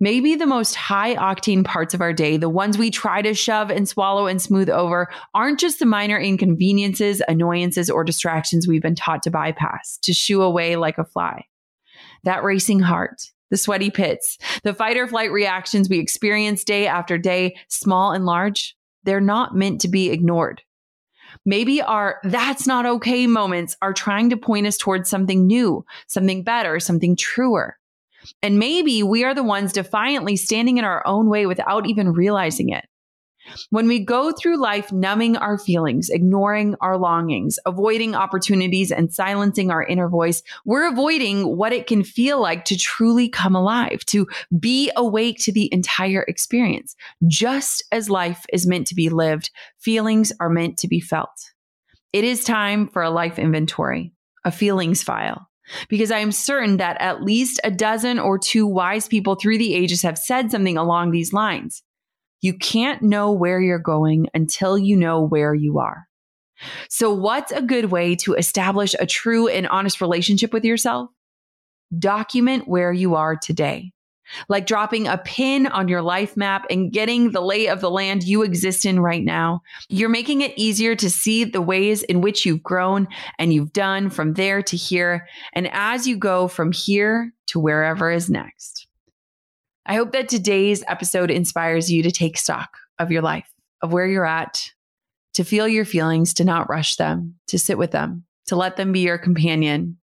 Maybe 0.00 0.34
the 0.34 0.46
most 0.46 0.74
high 0.74 1.14
octane 1.14 1.64
parts 1.64 1.94
of 1.94 2.00
our 2.00 2.12
day, 2.12 2.36
the 2.36 2.48
ones 2.48 2.76
we 2.76 2.90
try 2.90 3.22
to 3.22 3.34
shove 3.34 3.70
and 3.70 3.88
swallow 3.88 4.26
and 4.26 4.42
smooth 4.42 4.68
over, 4.68 5.08
aren't 5.32 5.60
just 5.60 5.78
the 5.78 5.86
minor 5.86 6.18
inconveniences, 6.18 7.22
annoyances, 7.28 7.88
or 7.88 8.02
distractions 8.02 8.66
we've 8.66 8.82
been 8.82 8.96
taught 8.96 9.22
to 9.22 9.30
bypass, 9.30 9.98
to 10.02 10.12
shoo 10.12 10.42
away 10.42 10.74
like 10.76 10.98
a 10.98 11.04
fly. 11.04 11.46
That 12.24 12.42
racing 12.42 12.80
heart, 12.80 13.30
the 13.50 13.56
sweaty 13.56 13.90
pits, 13.90 14.38
the 14.64 14.74
fight 14.74 14.96
or 14.96 15.06
flight 15.06 15.30
reactions 15.30 15.88
we 15.88 16.00
experience 16.00 16.64
day 16.64 16.86
after 16.86 17.16
day, 17.18 17.56
small 17.68 18.12
and 18.12 18.24
large, 18.24 18.76
they're 19.04 19.20
not 19.20 19.54
meant 19.54 19.80
to 19.82 19.88
be 19.88 20.10
ignored. 20.10 20.62
Maybe 21.44 21.80
our 21.80 22.18
that's 22.24 22.66
not 22.66 22.86
okay 22.86 23.26
moments 23.26 23.76
are 23.82 23.92
trying 23.92 24.30
to 24.30 24.36
point 24.36 24.66
us 24.66 24.76
towards 24.76 25.08
something 25.08 25.46
new, 25.46 25.84
something 26.06 26.42
better, 26.44 26.78
something 26.80 27.16
truer. 27.16 27.78
And 28.42 28.58
maybe 28.58 29.02
we 29.02 29.24
are 29.24 29.34
the 29.34 29.42
ones 29.42 29.72
defiantly 29.72 30.36
standing 30.36 30.78
in 30.78 30.84
our 30.84 31.06
own 31.06 31.28
way 31.28 31.46
without 31.46 31.86
even 31.86 32.12
realizing 32.12 32.70
it. 32.70 32.84
When 33.70 33.88
we 33.88 33.98
go 33.98 34.32
through 34.32 34.60
life 34.60 34.92
numbing 34.92 35.36
our 35.36 35.58
feelings, 35.58 36.08
ignoring 36.08 36.76
our 36.80 36.96
longings, 36.96 37.58
avoiding 37.66 38.14
opportunities, 38.14 38.92
and 38.92 39.12
silencing 39.12 39.70
our 39.70 39.84
inner 39.84 40.08
voice, 40.08 40.42
we're 40.64 40.88
avoiding 40.88 41.56
what 41.56 41.72
it 41.72 41.86
can 41.86 42.04
feel 42.04 42.40
like 42.40 42.64
to 42.66 42.78
truly 42.78 43.28
come 43.28 43.56
alive, 43.56 44.04
to 44.06 44.28
be 44.58 44.90
awake 44.96 45.38
to 45.40 45.52
the 45.52 45.68
entire 45.72 46.22
experience. 46.28 46.94
Just 47.26 47.84
as 47.90 48.08
life 48.08 48.46
is 48.52 48.66
meant 48.66 48.86
to 48.88 48.94
be 48.94 49.08
lived, 49.08 49.50
feelings 49.78 50.32
are 50.40 50.48
meant 50.48 50.78
to 50.78 50.88
be 50.88 51.00
felt. 51.00 51.50
It 52.12 52.24
is 52.24 52.44
time 52.44 52.88
for 52.88 53.02
a 53.02 53.10
life 53.10 53.38
inventory, 53.38 54.12
a 54.44 54.52
feelings 54.52 55.02
file 55.02 55.48
because 55.88 56.10
I 56.10 56.18
am 56.18 56.32
certain 56.32 56.76
that 56.78 57.00
at 57.00 57.22
least 57.22 57.60
a 57.64 57.70
dozen 57.70 58.18
or 58.18 58.38
two 58.38 58.66
wise 58.66 59.08
people 59.08 59.34
through 59.34 59.58
the 59.58 59.74
ages 59.74 60.02
have 60.02 60.18
said 60.18 60.50
something 60.50 60.76
along 60.76 61.10
these 61.10 61.32
lines. 61.32 61.82
You 62.40 62.54
can't 62.54 63.02
know 63.02 63.32
where 63.32 63.60
you're 63.60 63.78
going 63.78 64.26
until 64.34 64.76
you 64.76 64.96
know 64.96 65.22
where 65.22 65.54
you 65.54 65.78
are. 65.78 66.06
So, 66.88 67.12
what's 67.12 67.52
a 67.52 67.62
good 67.62 67.86
way 67.86 68.14
to 68.16 68.34
establish 68.34 68.94
a 68.98 69.06
true 69.06 69.48
and 69.48 69.66
honest 69.66 70.00
relationship 70.00 70.52
with 70.52 70.64
yourself? 70.64 71.10
Document 71.96 72.68
where 72.68 72.92
you 72.92 73.14
are 73.14 73.36
today. 73.36 73.92
Like 74.48 74.66
dropping 74.66 75.06
a 75.06 75.18
pin 75.18 75.66
on 75.66 75.88
your 75.88 76.02
life 76.02 76.36
map 76.36 76.66
and 76.70 76.92
getting 76.92 77.32
the 77.32 77.40
lay 77.40 77.68
of 77.68 77.80
the 77.80 77.90
land 77.90 78.24
you 78.24 78.42
exist 78.42 78.84
in 78.84 79.00
right 79.00 79.24
now. 79.24 79.62
You're 79.88 80.08
making 80.08 80.40
it 80.40 80.52
easier 80.56 80.94
to 80.96 81.10
see 81.10 81.44
the 81.44 81.62
ways 81.62 82.02
in 82.02 82.20
which 82.20 82.46
you've 82.46 82.62
grown 82.62 83.08
and 83.38 83.52
you've 83.52 83.72
done 83.72 84.10
from 84.10 84.34
there 84.34 84.62
to 84.62 84.76
here. 84.76 85.26
And 85.52 85.68
as 85.72 86.06
you 86.06 86.16
go 86.16 86.48
from 86.48 86.72
here 86.72 87.32
to 87.48 87.60
wherever 87.60 88.10
is 88.10 88.30
next. 88.30 88.86
I 89.84 89.94
hope 89.94 90.12
that 90.12 90.28
today's 90.28 90.84
episode 90.86 91.30
inspires 91.30 91.90
you 91.90 92.02
to 92.04 92.10
take 92.10 92.38
stock 92.38 92.76
of 92.98 93.10
your 93.10 93.22
life, 93.22 93.50
of 93.80 93.92
where 93.92 94.06
you're 94.06 94.24
at, 94.24 94.60
to 95.34 95.44
feel 95.44 95.66
your 95.66 95.84
feelings, 95.84 96.34
to 96.34 96.44
not 96.44 96.68
rush 96.68 96.96
them, 96.96 97.34
to 97.48 97.58
sit 97.58 97.78
with 97.78 97.90
them, 97.90 98.24
to 98.46 98.56
let 98.56 98.76
them 98.76 98.92
be 98.92 99.00
your 99.00 99.18
companion. 99.18 99.98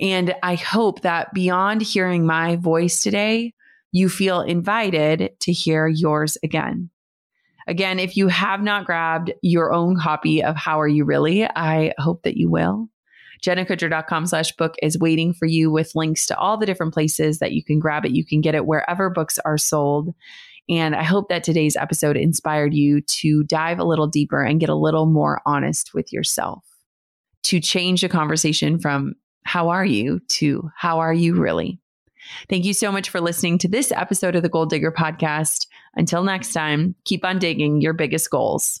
And 0.00 0.34
I 0.42 0.54
hope 0.54 1.02
that 1.02 1.32
beyond 1.32 1.82
hearing 1.82 2.26
my 2.26 2.56
voice 2.56 3.02
today, 3.02 3.54
you 3.92 4.08
feel 4.08 4.40
invited 4.40 5.30
to 5.40 5.52
hear 5.52 5.86
yours 5.86 6.38
again. 6.42 6.90
Again, 7.68 7.98
if 7.98 8.16
you 8.16 8.28
have 8.28 8.62
not 8.62 8.86
grabbed 8.86 9.32
your 9.42 9.72
own 9.72 9.96
copy 9.96 10.42
of 10.42 10.56
How 10.56 10.80
Are 10.80 10.88
You 10.88 11.04
Really, 11.04 11.44
I 11.44 11.92
hope 11.98 12.22
that 12.22 12.36
you 12.36 12.50
will 12.50 12.88
jennakutcher.com 13.42 14.26
slash 14.26 14.52
book 14.52 14.76
is 14.82 14.98
waiting 14.98 15.34
for 15.34 15.46
you 15.46 15.70
with 15.70 15.94
links 15.94 16.26
to 16.26 16.38
all 16.38 16.56
the 16.56 16.66
different 16.66 16.94
places 16.94 17.40
that 17.40 17.52
you 17.52 17.62
can 17.62 17.78
grab 17.78 18.04
it. 18.04 18.12
You 18.12 18.24
can 18.24 18.40
get 18.40 18.54
it 18.54 18.66
wherever 18.66 19.10
books 19.10 19.38
are 19.44 19.58
sold. 19.58 20.14
And 20.68 20.94
I 20.94 21.02
hope 21.02 21.28
that 21.28 21.42
today's 21.42 21.76
episode 21.76 22.16
inspired 22.16 22.72
you 22.72 23.00
to 23.00 23.42
dive 23.44 23.80
a 23.80 23.84
little 23.84 24.06
deeper 24.06 24.42
and 24.42 24.60
get 24.60 24.68
a 24.68 24.76
little 24.76 25.06
more 25.06 25.42
honest 25.44 25.92
with 25.92 26.12
yourself, 26.12 26.64
to 27.44 27.60
change 27.60 28.02
the 28.02 28.08
conversation 28.08 28.78
from 28.78 29.14
how 29.44 29.68
are 29.68 29.84
you 29.84 30.20
to 30.28 30.70
how 30.76 31.00
are 31.00 31.12
you 31.12 31.34
really? 31.34 31.78
Thank 32.48 32.64
you 32.64 32.72
so 32.72 32.92
much 32.92 33.10
for 33.10 33.20
listening 33.20 33.58
to 33.58 33.68
this 33.68 33.92
episode 33.92 34.36
of 34.36 34.42
the 34.42 34.48
Goal 34.48 34.66
Digger 34.66 34.92
podcast. 34.92 35.66
Until 35.96 36.22
next 36.22 36.52
time, 36.52 36.94
keep 37.04 37.24
on 37.24 37.38
digging 37.38 37.80
your 37.80 37.92
biggest 37.92 38.30
goals. 38.30 38.80